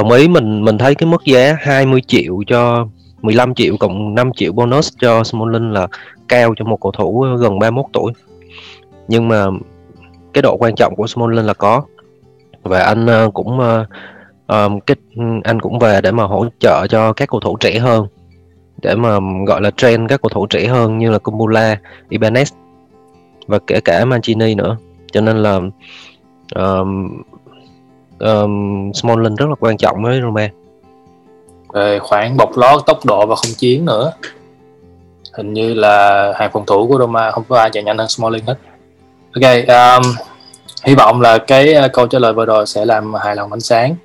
đồng 0.00 0.10
ý 0.10 0.28
mình 0.28 0.64
mình 0.64 0.78
thấy 0.78 0.94
cái 0.94 1.06
mức 1.06 1.24
giá 1.24 1.56
20 1.60 2.00
triệu 2.06 2.42
cho 2.46 2.86
15 3.22 3.54
triệu 3.54 3.76
cộng 3.76 4.14
5 4.14 4.30
triệu 4.36 4.52
bonus 4.52 4.92
cho 4.98 5.24
Smalling 5.24 5.70
là 5.70 5.86
cao 6.28 6.54
cho 6.56 6.64
một 6.64 6.80
cầu 6.80 6.92
thủ 6.92 7.26
gần 7.40 7.58
31 7.58 7.84
tuổi. 7.92 8.12
Nhưng 9.08 9.28
mà 9.28 9.46
cái 10.34 10.42
độ 10.42 10.56
quan 10.56 10.74
trọng 10.74 10.96
của 10.96 11.06
Smalling 11.06 11.46
là 11.46 11.54
có. 11.54 11.82
Và 12.62 12.80
anh 12.82 13.06
ờ, 13.06 13.30
cũng 13.34 13.58
um, 14.46 14.80
cái 14.80 14.96
anh 15.44 15.60
cũng 15.60 15.78
về 15.78 16.00
để 16.00 16.12
mà 16.12 16.24
hỗ 16.24 16.46
trợ 16.60 16.86
cho 16.90 17.12
các 17.12 17.28
cầu 17.28 17.40
thủ 17.40 17.56
trẻ 17.56 17.78
hơn. 17.78 18.06
Để 18.82 18.94
mà 18.94 19.18
gọi 19.46 19.60
là 19.60 19.70
train 19.70 20.08
các 20.08 20.22
cầu 20.22 20.28
thủ 20.28 20.46
trẻ 20.46 20.66
hơn 20.66 20.98
như 20.98 21.10
là 21.10 21.18
Kumbula, 21.18 21.78
Ibanez 22.10 22.54
và 23.46 23.58
kể 23.66 23.80
cả 23.80 24.04
Mancini 24.04 24.54
nữa. 24.54 24.76
Cho 25.12 25.20
nên 25.20 25.36
là 25.36 25.60
um, 26.54 27.22
um, 28.20 28.92
Smalling 28.92 29.36
rất 29.36 29.48
là 29.48 29.54
quan 29.60 29.76
trọng 29.76 30.02
với 30.02 30.20
Roma 30.22 30.48
về 31.72 31.98
khoảng 31.98 32.36
bọc 32.36 32.56
lót 32.56 32.86
tốc 32.86 33.04
độ 33.04 33.26
và 33.26 33.36
không 33.36 33.52
chiến 33.58 33.84
nữa. 33.84 34.12
Hình 35.32 35.52
như 35.52 35.74
là 35.74 36.32
hàng 36.36 36.50
phòng 36.52 36.66
thủ 36.66 36.88
của 36.88 36.98
Roma 36.98 37.30
không 37.30 37.44
có 37.48 37.58
ai 37.58 37.70
chạy 37.72 37.82
nhanh 37.82 37.98
hơn 37.98 38.08
Smalling 38.08 38.46
hết. 38.46 38.58
Ok 39.34 39.68
um, 39.68 40.12
hy 40.84 40.94
vọng 40.94 41.20
là 41.20 41.38
cái 41.38 41.74
ờ, 41.74 41.88
câu 41.92 42.06
trả 42.06 42.18
lời 42.18 42.32
vừa 42.32 42.44
rồi 42.44 42.66
sẽ 42.66 42.84
làm 42.84 43.14
hài 43.14 43.36
lòng 43.36 43.52
ánh 43.52 43.60
sáng. 43.60 43.96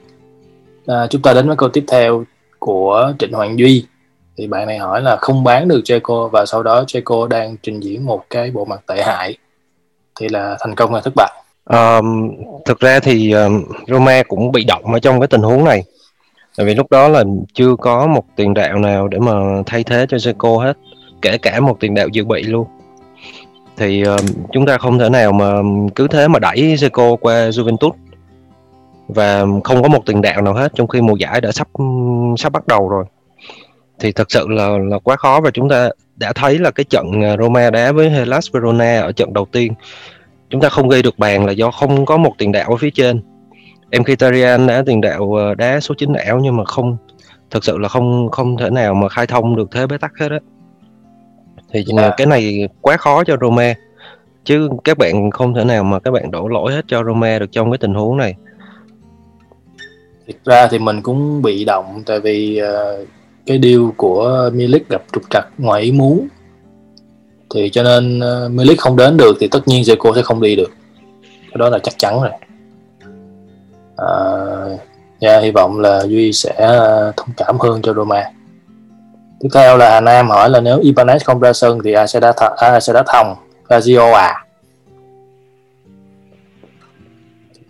À, 0.88 1.08
chúng 1.10 1.22
ta 1.22 1.34
đến 1.34 1.48
với 1.48 1.56
câu 1.56 1.70
tiếp 1.70 1.86
theo 1.88 2.24
của 2.60 3.14
Trịnh 3.20 3.34
Hoàng 3.34 3.60
Duy. 3.60 3.86
Thì 4.38 4.48
bạn 4.48 4.68
này 4.68 4.78
hỏi 4.78 5.02
là 5.02 5.16
không 5.16 5.44
bán 5.44 5.68
được 5.68 5.82
Checo 5.86 6.28
và 6.28 6.46
sau 6.46 6.64
đó 6.64 6.84
Checo 6.88 7.28
đang 7.28 7.58
trình 7.64 7.80
diễn 7.80 8.06
một 8.06 8.26
cái 8.30 8.52
bộ 8.52 8.66
mặt 8.66 8.82
tệ 8.88 9.04
hại. 9.04 9.38
Thì 10.20 10.30
là 10.30 10.58
thành 10.60 10.76
công 10.76 10.94
hay 10.94 11.02
thất 11.02 11.14
bại 11.16 11.45
um, 11.66 12.32
thực 12.66 12.80
ra 12.80 13.00
thì 13.00 13.32
um, 13.32 13.64
Roma 13.88 14.24
cũng 14.28 14.52
bị 14.52 14.64
động 14.64 14.94
ở 14.94 15.00
trong 15.00 15.20
cái 15.20 15.28
tình 15.28 15.42
huống 15.42 15.64
này. 15.64 15.84
Tại 16.58 16.66
vì 16.66 16.76
lúc 16.76 16.92
đó 16.92 17.08
là 17.08 17.24
chưa 17.54 17.76
có 17.76 18.08
một 18.08 18.24
tiền 18.36 18.54
đạo 18.54 18.80
nào 18.80 19.08
để 19.08 19.20
mà 19.20 19.34
thay 19.66 19.84
thế 19.84 20.06
cho 20.10 20.20
Seco 20.20 20.58
hết 20.58 20.78
kể 21.22 21.38
cả 21.38 21.60
một 21.60 21.78
tiền 21.80 21.96
đạo 21.96 22.08
dự 22.08 22.26
bị 22.26 22.44
luôn. 22.44 22.68
Thì 23.78 24.04
um, 24.04 24.26
chúng 24.52 24.66
ta 24.66 24.78
không 24.78 25.00
thể 25.00 25.10
nào 25.10 25.32
mà 25.32 25.54
cứ 25.96 26.08
thế 26.08 26.28
mà 26.28 26.40
đẩy 26.40 26.78
Seco 26.78 27.16
qua 27.16 27.50
Juventus 27.50 27.92
và 29.08 29.46
không 29.64 29.84
có 29.84 29.88
một 29.88 30.06
tiền 30.06 30.22
đạo 30.22 30.42
nào 30.42 30.54
hết 30.54 30.72
trong 30.76 30.88
khi 30.88 31.02
mùa 31.02 31.16
giải 31.16 31.42
đã 31.42 31.52
sắp 31.52 31.68
sắp 32.38 32.52
bắt 32.52 32.68
đầu 32.68 32.90
rồi. 32.90 33.06
Thì 34.00 34.12
thật 34.12 34.32
sự 34.32 34.48
là 34.50 34.78
là 34.78 35.00
quá 35.00 35.16
khó 35.16 35.42
và 35.42 35.52
chúng 35.54 35.70
ta 35.70 35.90
đã 36.16 36.34
thấy 36.34 36.60
là 36.60 36.72
cái 36.72 36.84
trận 36.84 37.22
ờ, 37.22 37.38
Roma 37.38 37.70
đá 37.70 37.92
với 37.92 38.10
Hellas 38.10 38.52
Verona 38.52 39.00
ở 39.02 39.12
trận 39.12 39.34
đầu 39.34 39.46
tiên 39.52 39.74
chúng 40.56 40.62
ta 40.62 40.70
không 40.70 40.90
ghi 40.90 41.02
được 41.02 41.20
bàn 41.20 41.46
là 41.46 41.52
do 41.52 41.72
không 41.72 42.06
có 42.06 42.18
một 42.18 42.34
tiền 42.38 42.52
đạo 42.52 42.70
ở 42.70 42.78
phía 42.78 42.90
trên. 42.90 43.22
Em 43.90 44.02
Mkhitaryan 44.02 44.68
đã 44.68 44.84
tiền 44.86 45.02
đạo 45.02 45.40
à, 45.40 45.54
đá 45.54 45.80
số 45.80 45.96
9 45.98 46.14
ảo 46.14 46.40
nhưng 46.40 46.58
mà 46.58 46.66
không 46.66 46.98
thật 47.52 47.64
sự 47.64 47.78
là 47.78 47.90
không 47.90 48.30
không 48.32 48.58
thể 48.58 48.70
nào 48.70 48.94
mà 48.94 49.10
khai 49.10 49.28
thông 49.28 49.56
được 49.56 49.72
thế 49.72 49.88
bế 49.88 49.98
tắc 49.98 50.12
hết 50.20 50.32
á. 50.32 50.40
Thì 51.74 51.86
à. 51.98 52.14
cái 52.18 52.28
này 52.28 52.70
quá 52.82 52.98
khó 52.98 53.24
cho 53.24 53.38
Roma 53.42 53.74
chứ 54.44 54.70
các 54.84 54.98
bạn 54.98 55.32
không 55.32 55.54
thể 55.54 55.64
nào 55.64 55.84
mà 55.84 56.00
các 56.00 56.12
bạn 56.12 56.32
đổ 56.32 56.48
lỗi 56.48 56.74
hết 56.74 56.86
cho 56.88 57.04
Roma 57.04 57.40
được 57.40 57.52
trong 57.52 57.72
cái 57.72 57.78
tình 57.78 57.94
huống 57.94 58.18
này. 58.18 58.36
Thực 60.28 60.46
ra 60.46 60.68
thì 60.68 60.80
mình 60.80 61.02
cũng 61.02 61.42
bị 61.42 61.66
động 61.66 62.04
tại 62.06 62.20
vì 62.20 62.62
uh, 62.62 63.08
cái 63.46 63.60
deal 63.64 63.82
của 63.98 64.50
Milik 64.54 64.90
gặp 64.90 65.04
trục 65.14 65.24
trặc 65.30 65.48
ngoài 65.58 65.82
ý 65.82 65.92
muốn 65.92 66.28
thì 67.56 67.70
cho 67.70 67.84
nên 67.84 68.20
uh, 68.20 68.52
Milik 68.52 68.80
không 68.80 68.96
đến 68.96 69.18
được 69.18 69.38
thì 69.40 69.48
tất 69.48 69.68
nhiên 69.68 69.84
Zeko 69.84 70.16
sẽ 70.16 70.22
không 70.22 70.42
đi 70.42 70.56
được. 70.56 70.72
Cái 71.22 71.58
đó 71.58 71.70
là 71.70 71.80
chắc 71.80 71.94
chắn 71.98 72.22
rồi. 72.22 72.32
Uh, 74.02 74.80
yeah, 75.20 75.44
hy 75.44 75.52
vọng 75.52 75.80
là 75.80 76.04
Duy 76.08 76.34
sẽ 76.34 76.52
uh, 76.52 77.16
thông 77.18 77.30
cảm 77.38 77.60
hơn 77.60 77.82
cho 77.82 77.94
Roma. 77.94 78.32
Tiếp 79.40 79.50
theo 79.54 79.78
là 79.78 79.90
Hà 79.90 80.02
Nam 80.02 80.30
hỏi 80.30 80.50
là 80.50 80.60
nếu 80.60 80.80
Ibanez 80.80 81.20
không 81.26 81.40
ra 81.40 81.54
sân 81.54 81.80
thì 81.84 81.94
ai 81.94 82.08
sẽ 82.08 82.20
đá 82.20 82.32
th- 82.32 82.56
ai 82.56 82.82
sẽ 82.82 82.94
đá 82.94 83.04
thòng? 83.08 83.36
Fazio 83.68 84.14
à? 84.14 84.46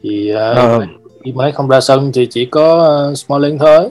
Thì 0.04 0.32
uh, 0.34 0.38
ờ. 0.38 0.86
Ibanez 1.24 1.52
không 1.52 1.68
ra 1.68 1.82
sân 1.82 2.12
thì 2.14 2.28
chỉ 2.32 2.46
có 2.46 2.98
uh, 3.12 3.18
Smalling 3.18 3.60
thôi. 3.60 3.90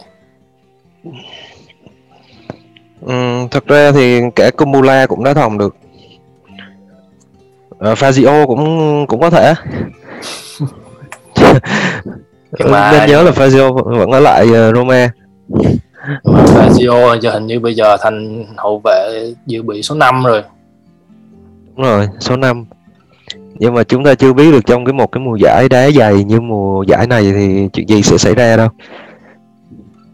Ừ, 3.06 3.14
thật 3.50 3.66
ra 3.66 3.92
thì 3.92 4.20
cả 4.36 4.50
Kumula 4.50 5.06
cũng 5.06 5.24
đã 5.24 5.34
thòng 5.34 5.58
được 5.58 5.76
uh, 7.76 7.98
Fazio 7.98 8.46
cũng 8.46 9.06
cũng 9.06 9.20
có 9.20 9.30
thể. 9.30 9.54
Mà... 12.70 12.92
nên 12.92 13.10
nhớ 13.10 13.22
là 13.22 13.30
Fazio 13.30 13.96
vẫn 13.98 14.10
ở 14.10 14.20
lại 14.20 14.46
uh, 14.46 14.74
Roma. 14.74 15.10
Fazio 16.24 17.20
giờ 17.20 17.30
hình 17.30 17.46
như 17.46 17.60
bây 17.60 17.74
giờ 17.74 17.96
thành 18.00 18.44
hậu 18.56 18.80
vệ 18.84 19.32
dự 19.46 19.62
bị 19.62 19.82
số 19.82 19.94
5 19.94 20.24
rồi. 20.24 20.42
Đúng 21.76 21.86
rồi 21.86 22.08
số 22.20 22.36
5 22.36 22.64
nhưng 23.58 23.74
mà 23.74 23.84
chúng 23.84 24.04
ta 24.04 24.14
chưa 24.14 24.32
biết 24.32 24.52
được 24.52 24.66
trong 24.66 24.84
cái 24.84 24.92
một 24.92 25.12
cái 25.12 25.20
mùa 25.20 25.36
giải 25.36 25.68
đá 25.68 25.90
dày 25.90 26.24
như 26.24 26.40
mùa 26.40 26.82
giải 26.82 27.06
này 27.06 27.32
thì 27.32 27.68
chuyện 27.72 27.88
gì 27.88 28.02
sẽ 28.02 28.18
xảy 28.18 28.34
ra 28.34 28.56
đâu. 28.56 28.68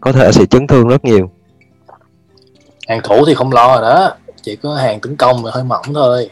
Có 0.01 0.13
thể 0.13 0.33
sẽ 0.33 0.47
chấn 0.47 0.67
thương 0.67 0.89
rất 0.89 1.05
nhiều. 1.05 1.31
Hàng 2.89 3.01
thủ 3.05 3.25
thì 3.27 3.35
không 3.35 3.53
lo 3.53 3.81
rồi 3.81 3.91
đó. 3.91 4.15
Chỉ 4.43 4.57
có 4.57 4.75
hàng 4.75 5.01
tấn 5.01 5.17
công 5.17 5.43
thì 5.45 5.51
hơi 5.53 5.65
mỏng 5.65 5.85
thôi 5.95 6.31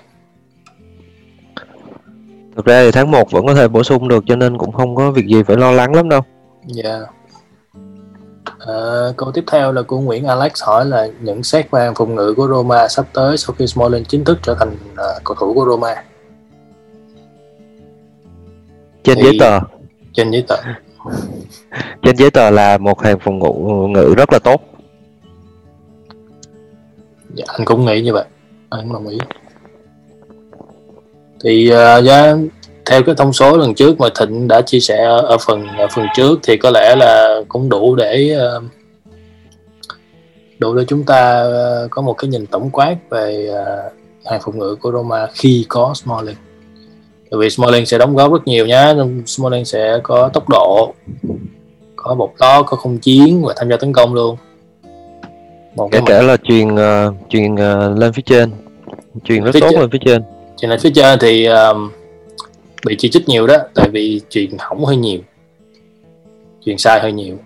thực 2.59 2.67
ra 2.67 2.83
thì 2.85 2.91
tháng 2.91 3.11
1 3.11 3.31
vẫn 3.31 3.47
có 3.47 3.55
thể 3.55 3.69
bổ 3.69 3.83
sung 3.83 4.09
được 4.09 4.25
cho 4.27 4.37
nên 4.37 4.59
cũng 4.59 4.73
không 4.73 4.95
có 4.95 5.11
việc 5.11 5.27
gì 5.27 5.43
phải 5.43 5.57
lo 5.57 5.71
lắng 5.71 5.95
lắm 5.95 6.09
đâu. 6.09 6.21
Dạ. 6.67 6.91
Yeah. 6.91 7.09
à, 8.59 8.75
câu 9.17 9.33
tiếp 9.33 9.45
theo 9.47 9.73
là 9.73 9.83
của 9.83 10.01
Nguyễn 10.01 10.25
Alex 10.25 10.53
hỏi 10.63 10.87
là 10.87 11.09
nhận 11.21 11.43
xét 11.43 11.71
về 11.71 11.91
phòng 11.97 12.15
ngự 12.15 12.35
của 12.37 12.49
Roma 12.49 12.89
sắp 12.89 13.07
tới 13.13 13.37
sau 13.37 13.55
khi 13.59 13.67
Smalling 13.67 14.05
chính 14.05 14.25
thức 14.25 14.39
trở 14.43 14.55
thành 14.55 14.77
uh, 14.93 15.25
cầu 15.25 15.37
thủ 15.41 15.55
của 15.55 15.65
Roma? 15.65 16.05
Trên 19.05 19.17
thì... 19.17 19.23
giấy 19.23 19.37
tờ. 19.41 19.61
trên 20.13 20.31
giấy 20.31 20.45
tờ. 20.49 20.57
Trên 22.03 22.17
giấy 22.17 22.31
tờ 22.31 22.51
là 22.51 22.79
một 22.79 23.03
hàng 23.03 23.19
phòng 23.19 23.39
ngự 23.39 23.53
ngự 23.89 24.15
rất 24.17 24.33
là 24.33 24.39
tốt. 24.39 24.61
Dạ, 27.35 27.45
anh 27.49 27.65
cũng 27.65 27.85
nghĩ 27.85 28.03
như 28.03 28.13
vậy. 28.13 28.25
Anh 28.71 28.81
cũng 28.81 28.93
đồng 28.93 29.07
ý 29.07 29.19
thì 31.45 31.73
uh, 31.73 32.05
giá 32.05 32.37
theo 32.87 33.03
cái 33.03 33.15
thông 33.15 33.33
số 33.33 33.57
lần 33.57 33.75
trước 33.75 34.01
mà 34.01 34.09
thịnh 34.19 34.49
đã 34.49 34.63
chia 34.63 34.81
sẻ 34.81 35.05
ở, 35.05 35.21
ở 35.21 35.37
phần 35.47 35.67
ở 35.79 35.87
phần 35.95 36.07
trước 36.17 36.39
thì 36.43 36.57
có 36.57 36.71
lẽ 36.71 36.97
là 36.97 37.41
cũng 37.49 37.69
đủ 37.69 37.97
để 37.97 38.37
uh, 38.37 38.63
đủ 40.59 40.75
để 40.75 40.85
chúng 40.89 41.05
ta 41.05 41.45
uh, 41.45 41.91
có 41.91 42.03
một 42.03 42.13
cái 42.13 42.29
nhìn 42.29 42.47
tổng 42.47 42.71
quát 42.71 42.97
về 43.11 43.51
uh, 43.51 43.93
hàng 44.31 44.41
phòng 44.45 44.59
ngự 44.59 44.75
của 44.75 44.93
Roma 44.93 45.27
khi 45.35 45.67
có 45.69 45.95
Smalling. 45.95 46.37
Vì 47.31 47.51
Smalling 47.51 47.87
sẽ 47.87 47.99
đóng 47.99 48.17
góp 48.17 48.33
rất 48.33 48.47
nhiều 48.47 48.67
nhá 48.67 48.95
Smalling 49.27 49.65
sẽ 49.65 49.99
có 50.03 50.29
tốc 50.29 50.49
độ 50.49 50.95
có 51.97 52.15
bột 52.15 52.31
to 52.39 52.63
có 52.63 52.77
không 52.77 52.99
chiến 52.99 53.43
và 53.43 53.55
tham 53.57 53.69
gia 53.71 53.77
tấn 53.77 53.93
công 53.93 54.15
luôn. 54.15 54.37
Một 55.75 55.89
kể 55.93 56.01
cả 56.07 56.23
là 56.23 56.37
truyền 56.37 56.75
uh, 56.75 57.15
truyền 57.29 57.55
uh, 57.55 57.99
lên 57.99 58.13
phía 58.13 58.23
trên. 58.27 58.51
Truyền 59.25 59.45
rất 59.45 59.55
tốt 59.61 59.71
lên 59.71 59.91
phía 59.91 59.99
trên 60.05 60.23
truyền 60.61 60.71
lên 60.71 60.81
phía 60.81 60.91
trên 60.95 61.19
thì 61.19 61.47
um, 61.47 61.91
bị 62.87 62.97
chỉ 62.99 63.11
trích 63.11 63.29
nhiều 63.29 63.47
đó 63.47 63.57
tại 63.75 63.89
vì 63.89 64.21
truyền 64.31 64.51
hỏng 64.59 64.85
hơi 64.85 64.97
nhiều. 64.97 65.21
Truyền 66.65 66.79
sai 66.79 67.01
hơi 67.01 67.13
nhiều. 67.13 67.37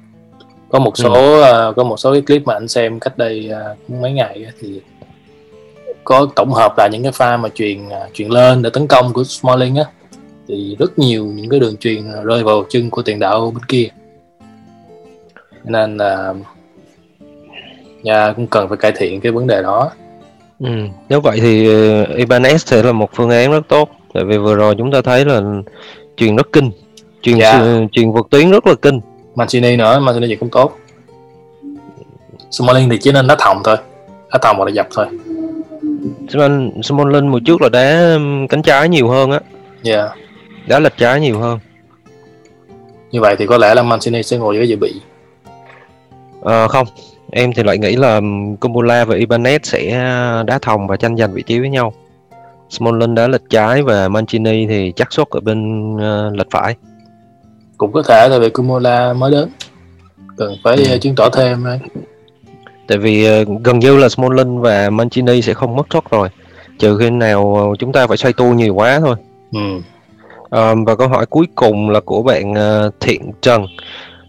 Có 0.68 0.78
một 0.78 0.98
số 0.98 1.12
ừ. 1.12 1.68
uh, 1.70 1.76
có 1.76 1.84
một 1.84 1.96
số 1.96 2.12
cái 2.12 2.22
clip 2.22 2.46
mà 2.46 2.54
anh 2.54 2.68
xem 2.68 3.00
cách 3.00 3.18
đây 3.18 3.50
uh, 3.72 3.90
mấy 3.90 4.12
ngày 4.12 4.46
thì 4.60 4.80
có 6.04 6.26
tổng 6.36 6.52
hợp 6.52 6.74
lại 6.78 6.88
những 6.92 7.02
cái 7.02 7.12
pha 7.12 7.36
mà 7.36 7.48
truyền 7.48 7.86
uh, 7.86 7.92
truyền 8.14 8.28
lên 8.28 8.62
để 8.62 8.70
tấn 8.70 8.86
công 8.86 9.12
của 9.12 9.24
Smalling 9.24 9.76
á. 9.76 9.84
Thì 10.48 10.76
rất 10.78 10.98
nhiều 10.98 11.26
những 11.26 11.48
cái 11.48 11.60
đường 11.60 11.76
truyền 11.76 12.02
rơi 12.24 12.42
vào 12.42 12.64
chân 12.68 12.90
của 12.90 13.02
tiền 13.02 13.18
đạo 13.18 13.50
bên 13.50 13.64
kia. 13.68 13.88
Nên 15.64 15.96
là 15.96 16.30
uh, 16.30 16.36
nhà 18.02 18.32
cũng 18.36 18.46
cần 18.46 18.68
phải 18.68 18.76
cải 18.76 18.92
thiện 18.96 19.20
cái 19.20 19.32
vấn 19.32 19.46
đề 19.46 19.62
đó 19.62 19.90
ừ. 20.62 20.68
nếu 21.08 21.20
vậy 21.20 21.40
thì 21.40 21.66
ờ, 21.66 22.04
Ibanez 22.04 22.56
sẽ 22.56 22.82
là 22.82 22.92
một 22.92 23.10
phương 23.14 23.30
án 23.30 23.50
rất 23.50 23.68
tốt 23.68 23.90
tại 24.14 24.24
vì 24.24 24.38
vừa 24.38 24.54
rồi 24.54 24.74
chúng 24.78 24.92
ta 24.92 25.00
thấy 25.02 25.24
là 25.24 25.40
truyền 26.16 26.36
rất 26.36 26.52
kinh 26.52 26.70
truyền 27.22 27.38
yeah. 27.38 27.54
Dạ. 27.54 27.80
truyền 27.92 28.12
vượt 28.12 28.26
tuyến 28.30 28.50
rất 28.50 28.66
là 28.66 28.74
kinh 28.82 29.00
Mancini 29.34 29.76
nữa 29.76 30.00
Mancini 30.00 30.26
gì 30.26 30.36
cũng 30.36 30.50
tốt 30.50 30.78
Smalling 32.50 32.90
thì 32.90 32.98
chỉ 32.98 33.12
nên 33.12 33.26
đá 33.26 33.36
thòng 33.38 33.62
thôi 33.64 33.76
đá 34.32 34.38
thòng 34.42 34.56
hoặc 34.56 34.64
là 34.64 34.70
dập 34.70 34.88
thôi 34.94 35.06
Smalling 36.82 37.30
mùa 37.30 37.40
trước 37.46 37.62
là 37.62 37.68
đá 37.68 38.16
cánh 38.48 38.62
trái 38.62 38.88
nhiều 38.88 39.08
hơn 39.08 39.30
á 39.30 39.40
yeah. 39.84 40.10
Dạ. 40.16 40.24
đá 40.66 40.78
lệch 40.78 40.96
trái 40.96 41.20
nhiều 41.20 41.38
hơn 41.38 41.58
như 43.10 43.20
vậy 43.20 43.36
thì 43.38 43.46
có 43.46 43.58
lẽ 43.58 43.74
là 43.74 43.82
Mancini 43.82 44.22
sẽ 44.22 44.38
ngồi 44.38 44.56
với 44.58 44.68
dự 44.68 44.76
bị 44.76 44.94
à, 46.44 46.68
không 46.68 46.86
Em 47.34 47.52
thì 47.52 47.62
lại 47.62 47.78
nghĩ 47.78 47.96
là 47.96 48.20
Kumbula 48.60 49.04
và 49.04 49.16
Ibanez 49.16 49.58
sẽ 49.62 49.90
đá 50.46 50.58
thòng 50.62 50.86
và 50.86 50.96
tranh 50.96 51.16
giành 51.16 51.34
vị 51.34 51.42
trí 51.42 51.58
với 51.58 51.68
nhau. 51.68 51.92
Smalling 52.70 53.14
đá 53.14 53.28
lệch 53.28 53.50
trái 53.50 53.82
và 53.82 54.08
Mancini 54.08 54.66
thì 54.66 54.92
chắc 54.96 55.12
suất 55.12 55.28
ở 55.30 55.40
bên 55.40 55.92
uh, 55.94 56.36
lệch 56.36 56.50
phải. 56.50 56.76
Cũng 57.76 57.92
có 57.92 58.02
thể 58.02 58.26
tại 58.30 58.40
vì 58.40 58.50
Kumbula 58.50 59.12
mới 59.12 59.32
đến. 59.32 59.48
Cần 60.36 60.54
phải 60.64 60.76
ừ. 60.76 60.98
chứng 60.98 61.14
tỏ 61.16 61.28
thêm 61.32 61.64
đấy. 61.64 61.78
Tại 62.88 62.98
vì 62.98 63.42
uh, 63.42 63.48
gần 63.64 63.78
như 63.78 63.96
là 63.96 64.08
Smalling 64.08 64.60
và 64.60 64.90
Mancini 64.90 65.42
sẽ 65.42 65.54
không 65.54 65.76
mất 65.76 65.86
suất 65.92 66.10
rồi. 66.10 66.28
Trừ 66.78 66.98
khi 66.98 67.10
nào 67.10 67.74
chúng 67.78 67.92
ta 67.92 68.06
phải 68.06 68.16
xoay 68.16 68.32
tu 68.32 68.54
nhiều 68.54 68.74
quá 68.74 69.00
thôi. 69.00 69.16
Ừ. 69.52 69.80
Um, 70.50 70.84
và 70.84 70.96
câu 70.96 71.08
hỏi 71.08 71.26
cuối 71.26 71.46
cùng 71.54 71.90
là 71.90 72.00
của 72.00 72.22
bạn 72.22 72.52
uh, 72.52 72.94
Thiện 73.00 73.32
Trần 73.40 73.66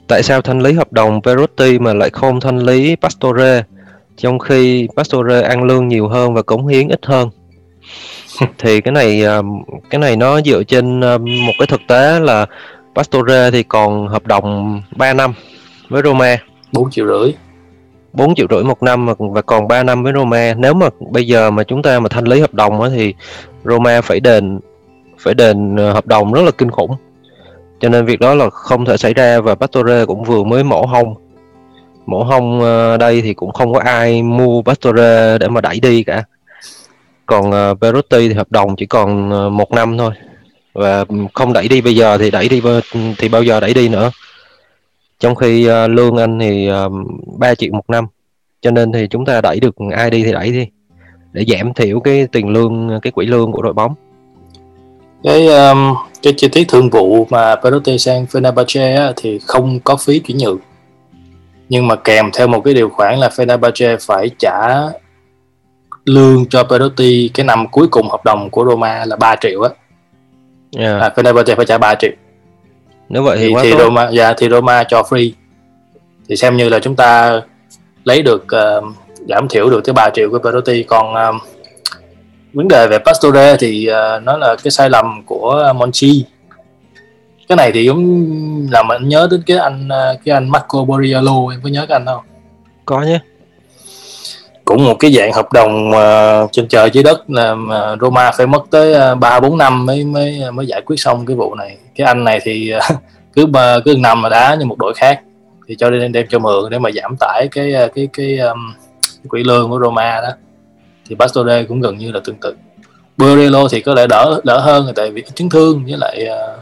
tại 0.07 0.23
sao 0.23 0.41
thanh 0.41 0.61
lý 0.61 0.73
hợp 0.73 0.93
đồng 0.93 1.21
Perotti 1.21 1.79
mà 1.79 1.93
lại 1.93 2.09
không 2.09 2.39
thanh 2.39 2.59
lý 2.59 2.95
Pastore? 2.95 3.63
Trong 4.17 4.39
khi 4.39 4.87
Pastore 4.97 5.41
ăn 5.41 5.63
lương 5.63 5.87
nhiều 5.87 6.07
hơn 6.07 6.33
và 6.33 6.41
cống 6.41 6.67
hiến 6.67 6.87
ít 6.87 7.05
hơn. 7.05 7.29
Thì 8.57 8.81
cái 8.81 8.91
này 8.91 9.25
à, 9.25 9.41
cái 9.89 9.99
này 9.99 10.15
nó 10.15 10.41
dựa 10.41 10.63
trên 10.63 11.01
à, 11.01 11.17
một 11.17 11.53
cái 11.59 11.67
thực 11.67 11.81
tế 11.87 12.19
là 12.19 12.45
Pastore 12.95 13.51
thì 13.51 13.63
còn 13.63 14.07
hợp 14.07 14.27
đồng 14.27 14.81
3 14.95 15.13
năm 15.13 15.33
với 15.89 16.01
Roma. 16.05 16.37
4 16.71 16.91
triệu 16.91 17.07
rưỡi. 17.07 17.33
4 18.13 18.35
triệu 18.35 18.47
rưỡi 18.49 18.63
một 18.63 18.83
năm 18.83 19.07
và 19.19 19.41
còn 19.41 19.67
3 19.67 19.83
năm 19.83 20.03
với 20.03 20.13
Roma. 20.15 20.53
Nếu 20.57 20.73
mà 20.73 20.89
bây 21.11 21.27
giờ 21.27 21.51
mà 21.51 21.63
chúng 21.63 21.81
ta 21.81 21.99
mà 21.99 22.09
thanh 22.09 22.27
lý 22.27 22.39
hợp 22.39 22.53
đồng 22.53 22.89
thì 22.95 23.13
Roma 23.63 24.01
phải 24.01 24.19
đền 24.19 24.59
phải 25.19 25.33
đền 25.33 25.75
à, 25.79 25.91
hợp 25.91 26.07
đồng 26.07 26.33
rất 26.33 26.41
là 26.41 26.51
kinh 26.51 26.71
khủng 26.71 26.91
cho 27.83 27.89
nên 27.89 28.05
việc 28.05 28.19
đó 28.19 28.35
là 28.35 28.49
không 28.49 28.85
thể 28.85 28.97
xảy 28.97 29.13
ra 29.13 29.41
và 29.41 29.55
Pastore 29.55 30.05
cũng 30.05 30.23
vừa 30.23 30.43
mới 30.43 30.63
mổ 30.63 30.85
hông. 30.85 31.15
Mổ 32.05 32.23
hông 32.23 32.61
ờ, 32.61 32.97
đây 32.97 33.21
thì 33.21 33.33
cũng 33.33 33.51
không 33.51 33.73
có 33.73 33.79
ai 33.79 34.23
mua 34.23 34.61
Pastore 34.61 35.37
để 35.37 35.47
mà 35.47 35.61
đẩy 35.61 35.79
đi 35.79 36.03
cả. 36.03 36.23
Còn 37.25 37.51
ờ, 37.51 37.71
uh, 37.71 37.81
Perotti 37.81 38.27
thì 38.27 38.33
hợp 38.33 38.51
đồng 38.51 38.75
chỉ 38.75 38.85
còn 38.85 39.31
ờ, 39.31 39.49
một 39.49 39.71
năm 39.71 39.97
thôi. 39.97 40.13
Và 40.73 41.05
không 41.33 41.53
đẩy 41.53 41.67
đi 41.67 41.81
bây 41.81 41.95
giờ 41.95 42.17
thì 42.17 42.31
đẩy 42.31 42.49
đi 42.49 42.61
thì 43.17 43.29
bao 43.29 43.43
giờ 43.43 43.59
đẩy 43.59 43.73
đi 43.73 43.89
nữa. 43.89 44.11
Trong 45.19 45.35
khi 45.35 45.67
lương 45.89 46.17
anh 46.17 46.39
thì 46.39 46.69
3 47.37 47.55
triệu 47.55 47.73
một 47.73 47.89
năm. 47.89 48.05
Cho 48.61 48.71
nên 48.71 48.91
thì 48.91 49.07
chúng 49.07 49.25
ta 49.25 49.41
đẩy 49.41 49.59
được 49.59 49.75
ai 49.91 50.09
đi 50.09 50.23
thì 50.23 50.31
đẩy 50.31 50.51
đi. 50.51 50.67
Để 51.33 51.45
giảm 51.47 51.73
thiểu 51.73 51.99
cái 51.99 52.27
tiền 52.31 52.47
lương 52.49 52.99
cái 53.01 53.11
quỹ 53.11 53.25
lương 53.25 53.51
của 53.51 53.61
đội 53.61 53.73
bóng 53.73 53.95
cái 55.23 55.47
um, 55.47 55.95
cái 56.23 56.33
chi 56.37 56.47
tiết 56.47 56.67
thương 56.67 56.89
vụ 56.89 57.27
mà 57.29 57.55
Perotti 57.55 57.97
sang 57.97 58.25
Fenerbahce 58.31 59.13
thì 59.15 59.39
không 59.39 59.79
có 59.79 59.95
phí 59.95 60.19
chuyển 60.19 60.37
nhượng. 60.37 60.59
Nhưng 61.69 61.87
mà 61.87 61.95
kèm 61.95 62.31
theo 62.33 62.47
một 62.47 62.61
cái 62.65 62.73
điều 62.73 62.89
khoản 62.89 63.19
là 63.19 63.29
Fenerbahce 63.29 63.97
phải 64.01 64.29
trả 64.39 64.69
lương 66.05 66.45
cho 66.45 66.63
Perotti 66.63 67.31
cái 67.33 67.45
năm 67.45 67.67
cuối 67.71 67.87
cùng 67.87 68.09
hợp 68.09 68.25
đồng 68.25 68.49
của 68.49 68.65
Roma 68.65 69.05
là 69.05 69.15
3 69.15 69.35
triệu 69.41 69.61
á. 69.61 69.69
Yeah. 70.77 71.01
à, 71.01 71.09
Fenerbahce 71.15 71.55
phải 71.55 71.65
trả 71.65 71.77
3 71.77 71.95
triệu. 71.95 72.11
Nếu 73.09 73.23
vậy 73.23 73.37
thì, 73.37 73.53
thì, 73.61 73.71
thì 73.71 73.77
Roma 73.77 74.09
dạ 74.09 74.33
thì 74.37 74.49
Roma 74.49 74.83
cho 74.83 75.01
free. 75.01 75.31
Thì 76.29 76.35
xem 76.35 76.57
như 76.57 76.69
là 76.69 76.79
chúng 76.79 76.95
ta 76.95 77.41
lấy 78.03 78.21
được 78.21 78.43
uh, 78.43 78.95
giảm 79.29 79.47
thiểu 79.49 79.69
được 79.69 79.85
tới 79.85 79.93
3 79.93 80.09
triệu 80.13 80.29
của 80.29 80.39
Perotti. 80.39 80.83
Còn 80.83 81.13
uh, 81.13 81.41
vấn 82.53 82.67
đề 82.67 82.87
về 82.87 82.99
Pastore 82.99 83.57
thì 83.59 83.89
uh, 83.89 84.23
nó 84.23 84.37
là 84.37 84.55
cái 84.63 84.71
sai 84.71 84.89
lầm 84.89 85.23
của 85.25 85.73
Monchi. 85.75 86.25
Cái 87.47 87.55
này 87.55 87.71
thì 87.71 87.85
giống 87.85 88.27
làm 88.71 88.91
anh 88.91 89.09
nhớ 89.09 89.27
đến 89.31 89.43
cái 89.45 89.57
anh 89.57 89.89
cái 90.25 90.33
anh 90.33 90.49
Marco 90.49 90.83
Borriello 90.83 91.33
em 91.51 91.59
có 91.63 91.69
nhớ 91.69 91.85
cái 91.89 91.95
anh 91.95 92.05
không? 92.05 92.23
Có 92.85 93.01
nhé 93.01 93.19
cũng 94.65 94.85
một 94.85 94.95
cái 94.99 95.13
dạng 95.13 95.33
hợp 95.33 95.53
đồng 95.53 95.91
uh, 95.91 96.51
trên 96.51 96.67
trời 96.67 96.89
dưới 96.93 97.03
đất 97.03 97.29
là 97.29 97.51
uh, 97.51 98.01
Roma 98.01 98.31
phải 98.31 98.47
mất 98.47 98.63
tới 98.69 99.15
ba 99.15 99.37
uh, 99.37 99.43
bốn 99.43 99.57
năm 99.57 99.85
mới 99.85 100.05
mới 100.05 100.41
mới 100.53 100.67
giải 100.67 100.81
quyết 100.81 100.99
xong 100.99 101.25
cái 101.25 101.35
vụ 101.35 101.55
này. 101.55 101.77
Cái 101.95 102.07
anh 102.07 102.23
này 102.23 102.39
thì 102.43 102.73
uh, 102.75 102.97
cứ 103.33 103.45
cứ 103.85 103.95
năm 103.97 104.21
mà 104.21 104.29
đá 104.29 104.55
như 104.55 104.65
một 104.65 104.77
đội 104.77 104.93
khác. 104.93 105.21
Thì 105.67 105.75
cho 105.79 105.89
nên 105.89 106.11
đem 106.11 106.25
cho 106.29 106.39
mượn 106.39 106.69
để 106.69 106.79
mà 106.79 106.89
giảm 106.91 107.15
tải 107.19 107.47
cái 107.51 107.73
cái 107.95 108.07
cái, 108.13 108.37
um, 108.37 108.73
cái 109.05 109.27
quỹ 109.29 109.43
lương 109.43 109.69
của 109.69 109.79
Roma 109.83 110.21
đó 110.21 110.29
thì 111.09 111.15
Pastore 111.19 111.63
cũng 111.63 111.81
gần 111.81 111.97
như 111.97 112.11
là 112.11 112.19
tương 112.23 112.35
tự. 112.35 112.55
Borrello 113.17 113.67
thì 113.71 113.81
có 113.81 113.93
lẽ 113.93 114.07
đỡ 114.07 114.41
đỡ 114.43 114.59
hơn 114.59 114.87
tại 114.95 115.11
vì 115.11 115.23
chấn 115.35 115.49
thương 115.49 115.83
với 115.85 115.97
lại 115.97 116.27
uh, 116.27 116.59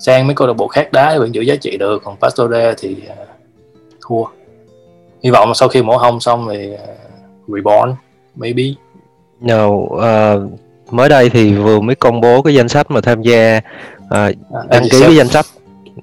sang 0.00 0.26
mấy 0.26 0.34
câu 0.34 0.48
lạc 0.48 0.54
bộ 0.54 0.68
khác 0.68 0.92
đá 0.92 1.18
vẫn 1.18 1.34
giữ 1.34 1.40
giá 1.40 1.56
trị 1.56 1.76
được 1.76 2.02
còn 2.04 2.16
Pastore 2.16 2.74
thì 2.78 2.96
uh, 3.22 3.28
thua. 4.08 4.24
Hy 5.22 5.30
vọng 5.30 5.54
sau 5.54 5.68
khi 5.68 5.82
mổ 5.82 5.96
hông 5.96 6.20
xong 6.20 6.48
thì 6.52 6.72
uh, 6.72 6.78
reborn 7.48 7.94
maybe. 8.36 8.62
No 9.40 9.66
uh, 9.68 10.02
mới 10.90 11.08
đây 11.08 11.30
thì 11.30 11.54
vừa 11.54 11.80
mới 11.80 11.94
công 11.94 12.20
bố 12.20 12.42
cái 12.42 12.54
danh 12.54 12.68
sách 12.68 12.90
mà 12.90 13.00
tham 13.00 13.22
gia 13.22 13.60
uh, 14.04 14.36
đăng 14.70 14.82
ký 14.90 15.00
cái 15.00 15.16
danh 15.16 15.28
sách 15.28 15.46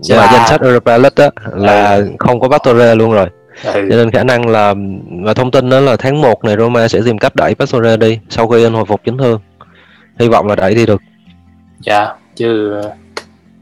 là 0.10 0.30
danh 0.34 0.48
sách 0.50 0.62
Europa 0.62 0.98
League 0.98 1.12
đó 1.16 1.30
là 1.54 2.02
không 2.20 2.40
có 2.40 2.50
Pastore 2.50 2.96
luôn 2.96 3.12
rồi 3.12 3.28
ừ. 3.64 3.72
cho 3.74 3.96
nên 3.96 4.12
khả 4.12 4.24
năng 4.24 4.48
là 4.48 4.74
và 5.24 5.34
thông 5.34 5.52
tin 5.52 5.70
đó 5.70 5.80
là 5.80 5.96
tháng 5.98 6.22
1 6.22 6.44
này 6.44 6.56
Roma 6.58 6.88
sẽ 6.88 7.00
tìm 7.06 7.18
cách 7.18 7.36
đẩy 7.36 7.56
Pastore 7.56 7.98
đi 7.98 8.20
sau 8.30 8.48
khi 8.48 8.64
anh 8.64 8.74
hồi 8.74 8.86
phục 8.86 9.02
chấn 9.06 9.18
thương. 9.18 9.40
Hy 10.20 10.28
vọng 10.28 10.48
là 10.48 10.56
đẩy 10.56 10.76
đi 10.76 10.86
được. 10.86 11.02
Dạ 11.80 12.00
yeah, 12.00 12.18
chứ 12.36 12.82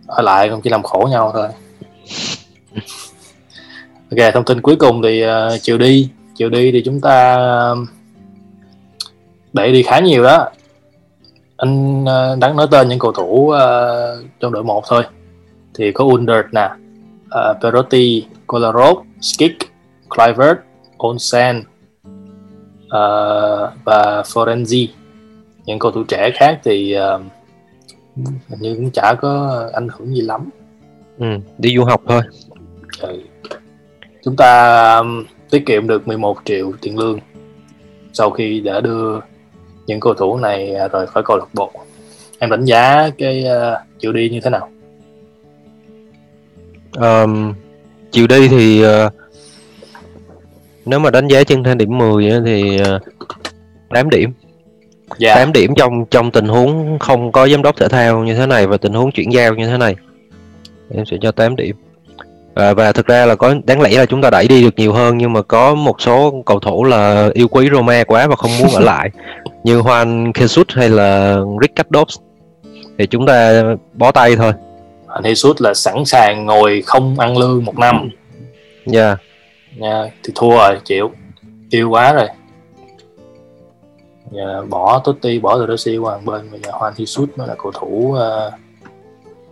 ở 0.07 0.21
lại 0.21 0.49
không 0.49 0.61
chỉ 0.61 0.69
làm 0.69 0.83
khổ 0.83 1.07
nhau 1.11 1.31
thôi. 1.33 1.47
Ok 4.11 4.33
thông 4.33 4.45
tin 4.45 4.61
cuối 4.61 4.75
cùng 4.75 5.01
thì 5.01 5.23
uh, 5.25 5.61
chiều 5.61 5.77
đi. 5.77 6.09
Chiều 6.35 6.49
đi 6.49 6.71
thì 6.71 6.81
chúng 6.85 7.01
ta 7.01 7.37
uh, 7.71 7.87
đẩy 9.53 9.71
đi 9.71 9.83
khá 9.83 9.99
nhiều 9.99 10.23
đó. 10.23 10.49
Anh 11.57 12.03
uh, 12.03 12.39
đáng 12.39 12.55
nói 12.55 12.67
tên 12.71 12.89
những 12.89 12.99
cầu 12.99 13.11
thủ 13.11 13.53
uh, 13.53 14.25
trong 14.39 14.51
đội 14.51 14.63
một 14.63 14.83
thôi. 14.87 15.03
Thì 15.73 15.91
có 15.91 16.05
Under 16.05 16.45
nè 16.51 16.69
uh, 17.25 17.57
Perotti, 17.61 18.25
Kolarov, 18.47 18.97
Skik, 19.21 19.57
Kluivert, 20.15 20.57
Onsen 20.97 21.63
uh, 22.85 23.69
và 23.85 24.23
Forenzi 24.25 24.87
những 25.65 25.79
cầu 25.79 25.91
thủ 25.91 26.03
trẻ 26.03 26.31
khác 26.33 26.59
thì 26.63 26.95
uh, 26.97 27.21
hình 28.49 28.59
như 28.59 28.75
cũng 28.75 28.91
chả 28.91 29.13
có 29.21 29.63
ảnh 29.73 29.87
hưởng 29.97 30.15
gì 30.15 30.21
lắm. 30.21 30.49
Ừ, 31.19 31.25
đi 31.57 31.75
du 31.75 31.83
học 31.83 32.01
thôi. 32.07 32.21
Ừ. 32.99 33.21
chúng 34.23 34.35
ta 34.35 34.95
um, 34.97 35.25
tiết 35.49 35.65
kiệm 35.65 35.87
được 35.87 36.07
11 36.07 36.37
triệu 36.45 36.71
tiền 36.81 36.97
lương 36.97 37.19
sau 38.13 38.29
khi 38.29 38.59
đã 38.59 38.81
đưa 38.81 39.19
những 39.87 39.99
cầu 39.99 40.13
thủ 40.13 40.37
này 40.37 40.75
rời 40.91 41.07
khỏi 41.07 41.23
câu 41.25 41.37
lạc 41.37 41.53
bộ. 41.53 41.71
Em 42.39 42.49
đánh 42.49 42.65
giá 42.65 43.09
cái 43.17 43.45
uh, 43.45 43.77
chiều 43.99 44.13
đi 44.13 44.29
như 44.29 44.39
thế 44.43 44.49
nào? 44.49 44.69
Um, 46.97 47.53
chiều 48.11 48.27
đi 48.27 48.47
thì 48.47 48.85
uh, 48.85 49.13
nếu 50.85 50.99
mà 50.99 51.09
đánh 51.09 51.27
giá 51.27 51.43
trên 51.43 51.63
thang 51.63 51.77
điểm 51.77 51.97
10 51.97 52.41
thì 52.45 52.79
uh, 52.81 53.01
8 53.89 54.09
điểm. 54.09 54.33
Yeah. 55.19 55.37
8 55.37 55.53
điểm 55.53 55.75
trong 55.75 56.05
trong 56.05 56.31
tình 56.31 56.47
huống 56.47 56.99
không 56.99 57.31
có 57.31 57.47
giám 57.47 57.61
đốc 57.61 57.77
thể 57.77 57.87
thao 57.87 58.23
như 58.23 58.35
thế 58.35 58.45
này 58.45 58.67
và 58.67 58.77
tình 58.77 58.93
huống 58.93 59.11
chuyển 59.11 59.33
giao 59.33 59.55
như 59.55 59.67
thế 59.67 59.77
này 59.77 59.95
em 60.95 61.05
sẽ 61.05 61.17
cho 61.21 61.31
8 61.31 61.55
điểm. 61.55 61.75
À, 62.55 62.73
và 62.73 62.91
thực 62.91 63.07
ra 63.07 63.25
là 63.25 63.35
có 63.35 63.55
đáng 63.63 63.81
lẽ 63.81 63.89
là 63.97 64.05
chúng 64.05 64.21
ta 64.21 64.29
đẩy 64.29 64.47
đi 64.47 64.63
được 64.63 64.73
nhiều 64.77 64.93
hơn 64.93 65.17
nhưng 65.17 65.33
mà 65.33 65.41
có 65.41 65.75
một 65.75 66.01
số 66.01 66.43
cầu 66.45 66.59
thủ 66.59 66.83
là 66.83 67.29
yêu 67.33 67.47
quý 67.47 67.69
Roma 67.73 68.03
quá 68.03 68.27
và 68.27 68.35
không 68.35 68.51
muốn 68.59 68.69
ở 68.73 68.79
lại 68.79 69.09
như 69.63 69.79
Juan 69.79 70.31
Jesus 70.31 70.63
hay 70.67 70.89
là 70.89 71.37
Ricardo 71.61 72.03
thì 72.97 73.07
chúng 73.07 73.25
ta 73.25 73.63
bó 73.93 74.11
tay 74.11 74.35
thôi. 74.35 74.53
Juan 75.07 75.21
Jesus 75.21 75.53
là 75.59 75.73
sẵn 75.73 76.05
sàng 76.05 76.45
ngồi 76.45 76.83
không 76.85 77.19
ăn 77.19 77.37
lương 77.37 77.65
một 77.65 77.77
năm. 77.77 78.09
Dạ. 78.85 79.07
yeah. 79.07 79.19
Nha 79.75 80.11
thì 80.23 80.33
thua 80.35 80.57
rồi 80.57 80.79
chịu. 80.85 81.11
Yêu 81.69 81.89
quá 81.89 82.13
rồi. 82.13 82.27
Giờ 84.31 84.65
bỏ 84.69 84.99
Totti 84.99 85.39
bỏ 85.39 85.57
rồi 85.57 85.67
Rossi 85.67 85.97
qua 85.97 86.17
một 86.17 86.21
bên 86.25 86.51
bây 86.51 86.59
giờ 86.59 86.71
Juan 86.71 86.91
Jesus 86.91 87.27
nó 87.35 87.45
là 87.45 87.55
cầu 87.55 87.71
thủ 87.71 88.15
uh, 88.17 88.53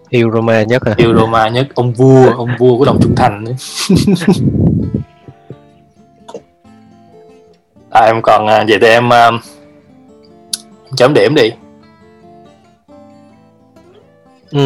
yêu 0.10 0.32
Roma 0.34 0.64
nhất 0.64 0.86
hả? 0.86 0.94
yêu 0.98 1.16
Roma 1.16 1.50
nhất. 1.50 1.68
Ông 1.76 1.94
vua 1.94 2.32
ông 2.38 2.50
vua 2.60 2.78
của 2.78 2.86
đồng 2.86 3.00
trung 3.02 3.16
thành 3.16 3.44
nữa 3.44 3.54
à, 7.90 8.02
em 8.06 8.22
còn 8.22 8.46
uh, 8.46 8.68
vậy 8.68 8.78
thì 8.82 8.88
em 8.88 9.08
uh, 9.10 9.42
chấm 10.96 11.14
điểm 11.14 11.36
đi. 11.36 11.52
Ừ. 14.52 14.60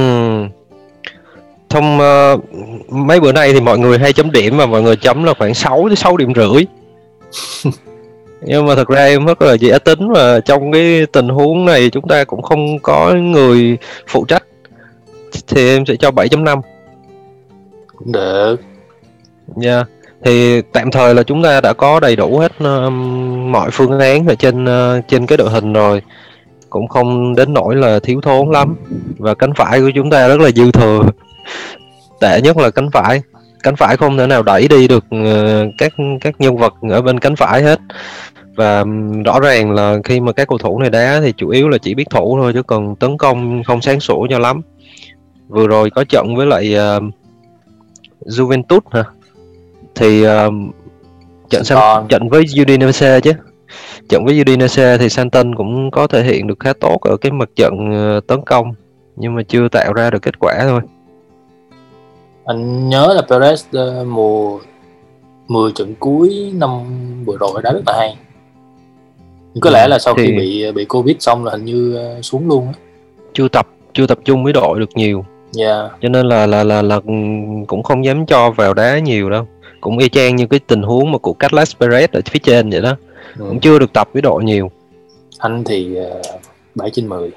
thông 1.73 1.99
uh, 1.99 2.41
mấy 2.89 3.19
bữa 3.19 3.31
nay 3.31 3.53
thì 3.53 3.61
mọi 3.61 3.79
người 3.79 3.99
hay 3.99 4.13
chấm 4.13 4.31
điểm 4.31 4.57
mà 4.57 4.65
mọi 4.65 4.81
người 4.81 4.95
chấm 4.95 5.23
là 5.23 5.33
khoảng 5.37 5.53
6 5.53 5.87
đến 5.87 5.95
6 5.95 6.17
điểm 6.17 6.33
rưỡi. 6.35 6.65
Nhưng 8.41 8.65
mà 8.65 8.75
thật 8.75 8.87
ra 8.87 9.05
em 9.05 9.25
rất 9.25 9.41
là 9.41 9.53
dễ 9.53 9.79
tính 9.79 10.11
và 10.11 10.39
trong 10.39 10.71
cái 10.71 11.05
tình 11.11 11.29
huống 11.29 11.65
này 11.65 11.89
chúng 11.89 12.07
ta 12.07 12.23
cũng 12.23 12.41
không 12.41 12.79
có 12.79 13.13
người 13.13 13.77
phụ 14.07 14.25
trách 14.25 14.43
thì 15.47 15.75
em 15.75 15.85
sẽ 15.85 15.95
cho 15.95 16.11
7.5 16.11 16.61
cũng 17.97 18.11
được. 18.11 18.55
Nha. 19.55 19.75
Yeah. 19.75 19.87
thì 20.23 20.61
tạm 20.61 20.91
thời 20.91 21.15
là 21.15 21.23
chúng 21.23 21.43
ta 21.43 21.61
đã 21.61 21.73
có 21.73 21.99
đầy 21.99 22.15
đủ 22.15 22.37
hết 22.37 22.51
uh, 22.63 22.93
mọi 23.51 23.69
phương 23.71 23.99
án 23.99 24.27
ở 24.27 24.35
trên 24.35 24.65
uh, 24.65 25.03
trên 25.07 25.25
cái 25.25 25.37
đội 25.37 25.49
hình 25.49 25.73
rồi. 25.73 26.01
Cũng 26.69 26.87
không 26.87 27.35
đến 27.35 27.53
nỗi 27.53 27.75
là 27.75 27.99
thiếu 27.99 28.21
thốn 28.21 28.51
lắm. 28.51 28.75
Và 29.17 29.33
cánh 29.33 29.53
phải 29.53 29.81
của 29.81 29.91
chúng 29.95 30.09
ta 30.09 30.27
rất 30.27 30.39
là 30.39 30.49
dư 30.51 30.71
thừa 30.71 31.03
tệ 32.19 32.41
nhất 32.41 32.57
là 32.57 32.69
cánh 32.69 32.91
phải. 32.91 33.21
Cánh 33.63 33.75
phải 33.75 33.97
không 33.97 34.17
thể 34.17 34.27
nào 34.27 34.43
đẩy 34.43 34.67
đi 34.67 34.87
được 34.87 35.05
uh, 35.15 35.73
các 35.77 35.93
các 36.21 36.41
nhân 36.41 36.57
vật 36.57 36.73
ở 36.89 37.01
bên 37.01 37.19
cánh 37.19 37.35
phải 37.35 37.63
hết. 37.63 37.79
Và 38.55 38.83
rõ 39.25 39.39
ràng 39.39 39.71
là 39.71 39.97
khi 40.03 40.19
mà 40.19 40.31
các 40.31 40.47
cầu 40.47 40.57
thủ 40.57 40.79
này 40.79 40.89
đá 40.89 41.19
thì 41.23 41.33
chủ 41.37 41.49
yếu 41.49 41.69
là 41.69 41.77
chỉ 41.77 41.95
biết 41.95 42.09
thủ 42.09 42.37
thôi 42.41 42.53
chứ 42.53 42.63
còn 42.63 42.95
tấn 42.95 43.17
công 43.17 43.63
không 43.63 43.81
sáng 43.81 43.99
sủa 43.99 44.27
cho 44.29 44.39
lắm. 44.39 44.61
Vừa 45.47 45.67
rồi 45.67 45.89
có 45.89 46.03
trận 46.03 46.35
với 46.35 46.45
lại 46.45 46.75
uh, 46.97 47.03
Juventus 48.25 48.79
hả? 48.91 49.03
Thì 49.95 50.27
uh, 50.27 50.53
trận 51.49 51.63
sang, 51.63 52.07
trận 52.09 52.29
với 52.29 52.43
Udinese 52.61 53.19
chứ. 53.19 53.31
Trận 54.09 54.25
với 54.25 54.41
Udinese 54.41 54.97
thì 54.97 55.09
Santon 55.09 55.55
cũng 55.55 55.91
có 55.91 56.07
thể 56.07 56.23
hiện 56.23 56.47
được 56.47 56.59
khá 56.59 56.73
tốt 56.73 56.97
ở 57.01 57.17
cái 57.17 57.31
mặt 57.31 57.49
trận 57.55 57.73
tấn 58.27 58.41
công 58.45 58.73
nhưng 59.15 59.35
mà 59.35 59.41
chưa 59.47 59.67
tạo 59.67 59.93
ra 59.93 60.09
được 60.09 60.21
kết 60.21 60.39
quả 60.39 60.53
thôi 60.61 60.81
anh 62.45 62.89
nhớ 62.89 63.13
là 63.15 63.21
Perez 63.27 63.55
uh, 64.01 64.07
mùa 64.07 64.59
10 65.47 65.71
trận 65.75 65.95
cuối 65.99 66.51
năm 66.55 66.69
vừa 67.25 67.37
rồi 67.37 67.61
đã 67.63 67.71
rất 67.71 67.81
là 67.87 67.93
hay. 67.97 68.17
Có 69.61 69.69
lẽ 69.69 69.87
là 69.87 69.99
sau 69.99 70.13
thì... 70.17 70.25
khi 70.25 70.31
bị 70.31 70.71
bị 70.71 70.85
covid 70.85 71.15
xong 71.19 71.45
là 71.45 71.51
hình 71.51 71.65
như 71.65 71.97
xuống 72.21 72.47
luôn 72.47 72.67
á. 72.67 72.73
Chưa 73.33 73.47
tập 73.47 73.67
chưa 73.93 74.07
tập 74.07 74.17
trung 74.25 74.43
với 74.43 74.53
đội 74.53 74.79
được 74.79 74.89
nhiều. 74.95 75.25
Yeah. 75.57 75.91
cho 76.01 76.09
nên 76.09 76.29
là 76.29 76.45
là 76.45 76.63
là 76.63 76.81
là 76.81 76.99
cũng 77.67 77.83
không 77.83 78.05
dám 78.05 78.25
cho 78.25 78.51
vào 78.51 78.73
đá 78.73 78.99
nhiều 78.99 79.29
đâu. 79.29 79.47
Cũng 79.81 79.97
y 79.97 80.09
chang 80.09 80.35
như 80.35 80.47
cái 80.47 80.59
tình 80.59 80.81
huống 80.81 81.11
mà 81.11 81.17
của 81.17 81.33
Carlos 81.33 81.75
Perez 81.79 82.07
ở 82.11 82.21
phía 82.25 82.39
trên 82.43 82.69
vậy 82.69 82.81
đó. 82.81 82.95
Ừ. 83.39 83.45
cũng 83.49 83.59
chưa 83.59 83.79
được 83.79 83.93
tập 83.93 84.09
với 84.13 84.21
đội 84.21 84.43
nhiều. 84.43 84.71
Anh 85.37 85.63
thì 85.63 85.97
uh, 85.99 86.41
7 86.75 86.89
trên 86.89 87.07
10 87.09 87.31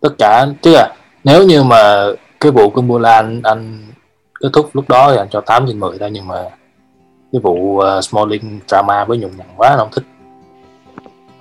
tất 0.00 0.14
cả 0.18 0.46
tức 0.62 0.72
là 0.72 0.94
nếu 1.24 1.46
như 1.46 1.62
mà 1.62 2.06
cái 2.42 2.52
vụ 2.52 2.70
Kumbula 2.70 3.14
anh 3.14 3.40
anh 3.44 3.86
kết 4.40 4.48
thúc 4.52 4.70
lúc 4.72 4.88
đó 4.88 5.12
thì 5.12 5.18
anh 5.18 5.28
cho 5.30 5.40
8 5.40 5.64
trên 5.66 5.80
10 5.80 5.98
thôi 5.98 6.10
nhưng 6.12 6.28
mà 6.28 6.42
cái 7.32 7.40
vụ 7.40 7.52
uh, 7.52 8.04
Smalling 8.04 8.60
drama 8.68 9.04
với 9.04 9.18
nhùng 9.18 9.36
nhằn 9.36 9.46
quá 9.56 9.68
anh 9.68 9.78
không 9.78 9.90
thích. 9.92 10.04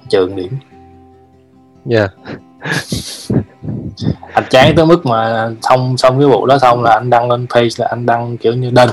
Trường 0.09 0.35
điểm. 0.35 0.57
Dạ. 1.85 1.99
Yeah. 1.99 2.11
anh 4.33 4.43
chán 4.49 4.73
tới 4.75 4.85
mức 4.85 5.05
mà 5.05 5.49
xong 5.61 5.97
xong 5.97 6.19
cái 6.19 6.27
vụ 6.27 6.45
đó 6.45 6.57
xong 6.57 6.83
là 6.83 6.91
anh 6.91 7.09
đăng 7.09 7.31
lên 7.31 7.47
page 7.47 7.69
là 7.77 7.87
anh 7.89 8.05
đăng 8.05 8.37
kiểu 8.37 8.53
như 8.53 8.69
đơn 8.69 8.89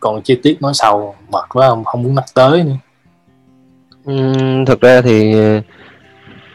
còn 0.00 0.22
chi 0.22 0.40
tiết 0.42 0.62
nói 0.62 0.72
sau 0.74 1.14
mệt 1.28 1.44
quá 1.48 1.68
không 1.68 1.84
không 1.84 2.02
muốn 2.02 2.14
nhắc 2.14 2.24
tới 2.34 2.64
nữa. 2.64 2.76
Uhm, 4.12 4.64
thực 4.64 4.80
ra 4.80 5.00
thì 5.00 5.34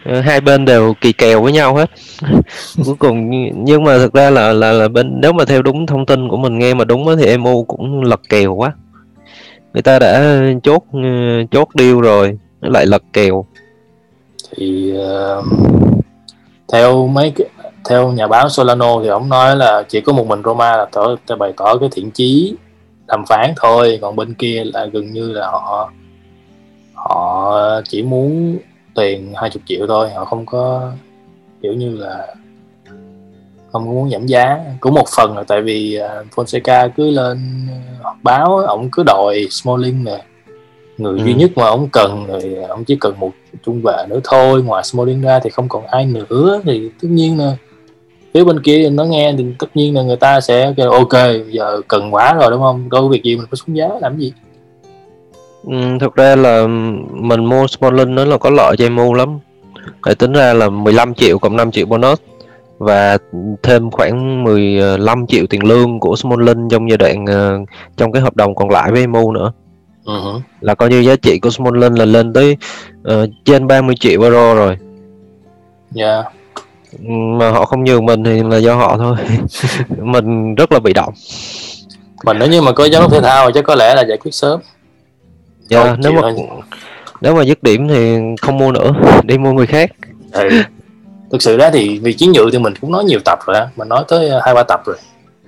hai 0.06 0.42
bên 0.42 0.66
đều 0.66 0.94
kỳ 1.02 1.14
kèo 1.14 1.42
với 1.42 1.52
nhau 1.52 1.76
hết. 1.76 1.90
Cuối 2.86 2.96
cùng 3.00 3.30
nhưng 3.66 3.84
mà 3.84 3.98
thực 3.98 4.14
ra 4.14 4.30
là 4.30 4.54
là 4.54 4.72
là 4.72 4.88
bên 4.88 5.22
nếu 5.22 5.34
mà 5.34 5.46
theo 5.46 5.62
đúng 5.62 5.86
thông 5.86 6.06
tin 6.06 6.30
của 6.30 6.38
mình 6.38 6.60
nghe 6.60 6.74
mà 6.74 6.86
đúng 6.86 7.06
thì 7.18 7.38
MU 7.38 7.64
cũng 7.64 8.04
lật 8.04 8.22
kèo 8.30 8.56
quá. 8.56 8.74
Người 9.74 9.82
ta 9.82 10.00
đã 10.00 10.42
chốt 10.64 10.84
ờ, 10.94 11.00
chốt 11.52 11.68
deal 11.80 12.00
rồi 12.00 12.38
lại 12.62 12.86
lật 12.86 13.04
kèo. 13.14 13.46
Thì 14.56 14.94
uh, 15.40 15.46
theo 16.74 17.08
mấy 17.08 17.34
cái 17.36 17.48
theo 17.90 18.12
nhà 18.12 18.28
báo 18.28 18.50
Solano 18.50 19.02
thì 19.04 19.08
ông 19.08 19.30
nói 19.30 19.56
là 19.56 19.84
chỉ 19.90 20.02
có 20.02 20.14
một 20.14 20.28
mình 20.28 20.42
Roma 20.46 20.78
là 20.78 20.86
tỏ 20.92 21.16
bày 21.40 21.54
tỏ 21.58 21.78
cái 21.78 21.90
thiện 21.92 22.12
chí 22.12 22.56
đàm 23.08 23.26
phán 23.26 23.54
thôi. 23.58 24.00
Còn 24.02 24.16
bên 24.16 24.34
kia 24.34 24.64
là 24.74 24.86
gần 24.86 25.12
như 25.12 25.32
là 25.32 25.48
họ 25.52 25.92
họ 26.94 27.56
chỉ 27.90 28.04
muốn 28.04 28.58
tiền 28.96 29.34
20 29.36 29.64
triệu 29.66 29.88
thôi. 29.88 30.10
Họ 30.16 30.26
không 30.26 30.46
có 30.46 30.92
kiểu 31.62 31.74
như 31.74 31.98
là 31.98 32.36
không 33.72 33.86
muốn 33.86 34.10
giảm 34.10 34.26
giá. 34.26 34.60
Cũng 34.80 34.94
một 34.94 35.08
phần 35.18 35.38
là 35.38 35.44
tại 35.44 35.62
vì 35.62 36.00
uh, 36.22 36.28
Fonseca 36.36 36.90
cứ 36.98 37.10
lên 37.10 37.68
họp 38.02 38.16
báo 38.24 38.58
ông 38.58 38.90
cứ 38.92 39.04
đòi 39.04 39.48
Smalling 39.52 40.04
nè. 40.04 40.24
Người 40.98 41.20
ừ. 41.20 41.26
duy 41.26 41.34
nhất 41.34 41.52
mà 41.56 41.66
ông 41.66 41.90
cần 41.92 42.28
thì 42.42 42.56
ông 42.56 42.86
chỉ 42.86 42.96
cần 42.96 43.20
một 43.20 43.32
trung 43.66 43.82
vệ 43.82 44.06
nữa 44.10 44.20
thôi. 44.24 44.64
Ngoài 44.64 44.84
Smalling 44.84 45.22
ra 45.22 45.40
thì 45.40 45.50
không 45.50 45.70
còn 45.70 45.88
ai 45.88 46.06
nữa. 46.06 46.62
Thì 46.66 46.90
tất 47.02 47.08
nhiên 47.12 47.40
là 47.40 47.58
phía 48.34 48.44
bên 48.44 48.62
kia 48.62 48.90
nó 48.90 49.04
nghe 49.04 49.34
thì 49.38 49.46
tất 49.60 49.68
nhiên 49.76 49.96
là 49.96 50.02
người 50.02 50.16
ta 50.16 50.42
sẽ 50.42 50.74
kêu 50.78 50.92
ok 50.92 51.14
giờ 51.50 51.82
cần 51.88 52.14
quá 52.14 52.34
rồi 52.34 52.52
đúng 52.52 52.62
không? 52.62 52.90
Đâu 52.90 53.02
có 53.02 53.08
việc 53.08 53.24
gì 53.24 53.36
mình 53.36 53.46
phải 53.52 53.58
xuống 53.66 53.78
giá 53.78 53.90
làm 54.02 54.18
gì 54.18 54.34
ừ, 55.68 55.98
thực 56.00 56.16
ra 56.16 56.36
là 56.36 56.68
mình 57.12 57.46
mua 57.46 57.68
Smalling 57.68 58.16
nó 58.16 58.26
là 58.26 58.38
có 58.38 58.50
lợi 58.50 58.76
cho 58.78 58.90
MU 58.90 59.14
lắm 59.14 59.40
để 60.06 60.16
tính 60.16 60.34
ra 60.34 60.54
là 60.54 60.70
15 60.70 61.14
triệu 61.14 61.40
cộng 61.40 61.58
5 61.58 61.72
triệu 61.72 61.86
bonus 61.86 62.20
và 62.78 63.18
thêm 63.64 63.92
khoảng 63.92 64.44
15 64.44 65.28
triệu 65.28 65.46
tiền 65.50 65.64
lương 65.64 66.00
của 66.00 66.16
Smalling 66.16 66.70
trong 66.70 66.90
giai 66.90 66.98
đoạn 66.98 67.24
uh, 67.24 67.70
trong 67.98 68.12
cái 68.12 68.22
hợp 68.22 68.36
đồng 68.36 68.56
còn 68.56 68.70
lại 68.70 68.92
với 68.92 69.08
MU 69.08 69.32
nữa 69.32 69.52
uh-huh. 70.06 70.40
là 70.62 70.76
coi 70.76 70.90
như 70.90 71.00
giá 71.00 71.16
trị 71.16 71.40
của 71.40 71.50
Smalling 71.50 71.94
là 72.00 72.06
lên 72.06 72.34
tới 72.34 72.58
uh, 73.14 73.30
trên 73.46 73.68
30 73.68 73.96
triệu 74.00 74.22
euro 74.22 74.56
rồi. 74.56 74.78
Dạ. 75.92 76.14
Yeah. 76.14 76.26
Mà 77.10 77.50
họ 77.52 77.66
không 77.66 77.84
nhường 77.84 78.06
mình 78.06 78.24
thì 78.24 78.44
là 78.44 78.58
do 78.58 78.76
họ 78.76 78.98
thôi. 78.98 79.18
mình 80.02 80.56
rất 80.56 80.72
là 80.72 80.80
bị 80.80 80.94
động. 80.94 81.14
Mình 82.26 82.38
nếu 82.40 82.50
như 82.50 82.62
mà 82.62 82.72
có 82.72 82.88
đốc 82.92 83.12
thể 83.12 83.22
thao 83.22 83.52
chắc 83.52 83.64
có 83.64 83.76
lẽ 83.76 83.96
là 83.96 84.06
giải 84.08 84.18
quyết 84.18 84.36
sớm. 84.36 84.60
Dạ, 85.70 85.84
yeah, 85.84 86.00
nếu 86.00 86.12
mà 86.12 86.22
thôi. 86.22 86.34
nếu 87.22 87.36
mà 87.36 87.44
dứt 87.44 87.64
điểm 87.64 87.88
thì 87.88 88.18
không 88.42 88.58
mua 88.58 88.72
nữa, 88.72 88.92
đi 89.24 89.38
mua 89.38 89.52
người 89.52 89.68
khác. 89.68 89.92
Ừ. 90.32 90.50
Thực 91.32 91.42
sự 91.42 91.58
đó 91.58 91.70
thì 91.74 92.00
vì 92.00 92.14
chiến 92.14 92.32
nhự 92.32 92.50
thì 92.52 92.58
mình 92.58 92.74
cũng 92.82 92.92
nói 92.92 93.04
nhiều 93.04 93.20
tập 93.26 93.40
rồi 93.46 93.58
á, 93.58 93.68
mình 93.76 93.90
nói 93.90 94.04
tới 94.08 94.30
hai 94.44 94.54
ba 94.54 94.64
tập 94.64 94.82
rồi. 94.86 94.96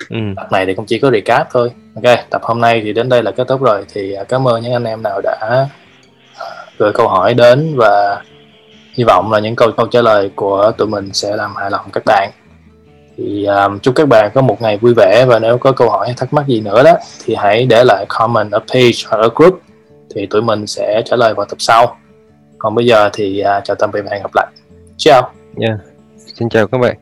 Ừ. 0.10 0.18
Tập 0.36 0.52
này 0.52 0.66
thì 0.66 0.74
cũng 0.74 0.86
chỉ 0.86 1.00
có 1.00 1.12
recap 1.12 1.48
thôi. 1.52 1.72
Ok, 1.96 2.18
tập 2.30 2.42
hôm 2.44 2.62
nay 2.62 2.82
thì 2.84 2.94
đến 2.94 3.10
đây 3.10 3.24
là 3.24 3.32
kết 3.32 3.48
thúc 3.48 3.62
rồi. 3.62 3.86
Thì 3.94 4.14
à, 4.14 4.24
cảm 4.24 4.48
ơn 4.48 4.62
những 4.62 4.74
anh 4.74 4.84
em 4.84 5.04
nào 5.04 5.22
đã 5.24 5.38
à, 5.42 5.68
gửi 6.78 6.92
câu 6.94 7.08
hỏi 7.08 7.34
đến 7.34 7.74
và 7.76 8.22
hy 8.94 9.04
vọng 9.04 9.32
là 9.32 9.40
những 9.40 9.56
câu 9.56 9.72
câu 9.72 9.88
trả 9.88 10.02
lời 10.02 10.32
của 10.36 10.72
tụi 10.78 10.88
mình 10.88 11.10
sẽ 11.14 11.36
làm 11.36 11.56
hài 11.56 11.72
lòng 11.72 11.86
các 11.94 12.04
bạn. 12.06 12.32
Thì 13.18 13.46
um, 13.46 13.80
chúc 13.80 13.96
các 13.96 14.08
bạn 14.08 14.32
có 14.34 14.42
một 14.42 14.62
ngày 14.62 14.78
vui 14.78 14.94
vẻ 14.94 15.26
và 15.26 15.40
nếu 15.40 15.58
có 15.58 15.72
câu 15.72 15.90
hỏi 15.90 16.08
hay 16.08 16.16
thắc 16.18 16.34
mắc 16.34 16.48
gì 16.48 16.62
nữa 16.62 16.84
đó 16.84 16.94
thì 17.26 17.36
hãy 17.36 17.66
để 17.66 17.84
lại 17.84 18.06
comment 18.10 18.52
ở 18.52 18.60
page 18.60 18.92
hoặc 19.10 19.18
ở 19.18 19.30
group 19.36 19.62
thì 20.16 20.26
tụi 20.26 20.42
mình 20.42 20.68
sẽ 20.68 21.02
trả 21.06 21.16
lời 21.16 21.34
vào 21.34 21.46
tập 21.46 21.58
sau. 21.60 21.98
Còn 22.58 22.76
bây 22.76 22.86
giờ 22.86 23.10
thì 23.14 23.44
uh, 23.58 23.64
chào 23.64 23.76
tạm 23.76 23.92
biệt 23.94 24.02
và 24.02 24.12
hẹn 24.12 24.22
gặp 24.22 24.32
lại. 24.36 24.48
Ciao. 24.98 25.34
Yeah. 25.60 25.78
Dạ. 25.80 25.92
Xin 26.40 26.50
chào 26.50 26.68
các 26.68 26.78
bạn. 26.78 26.98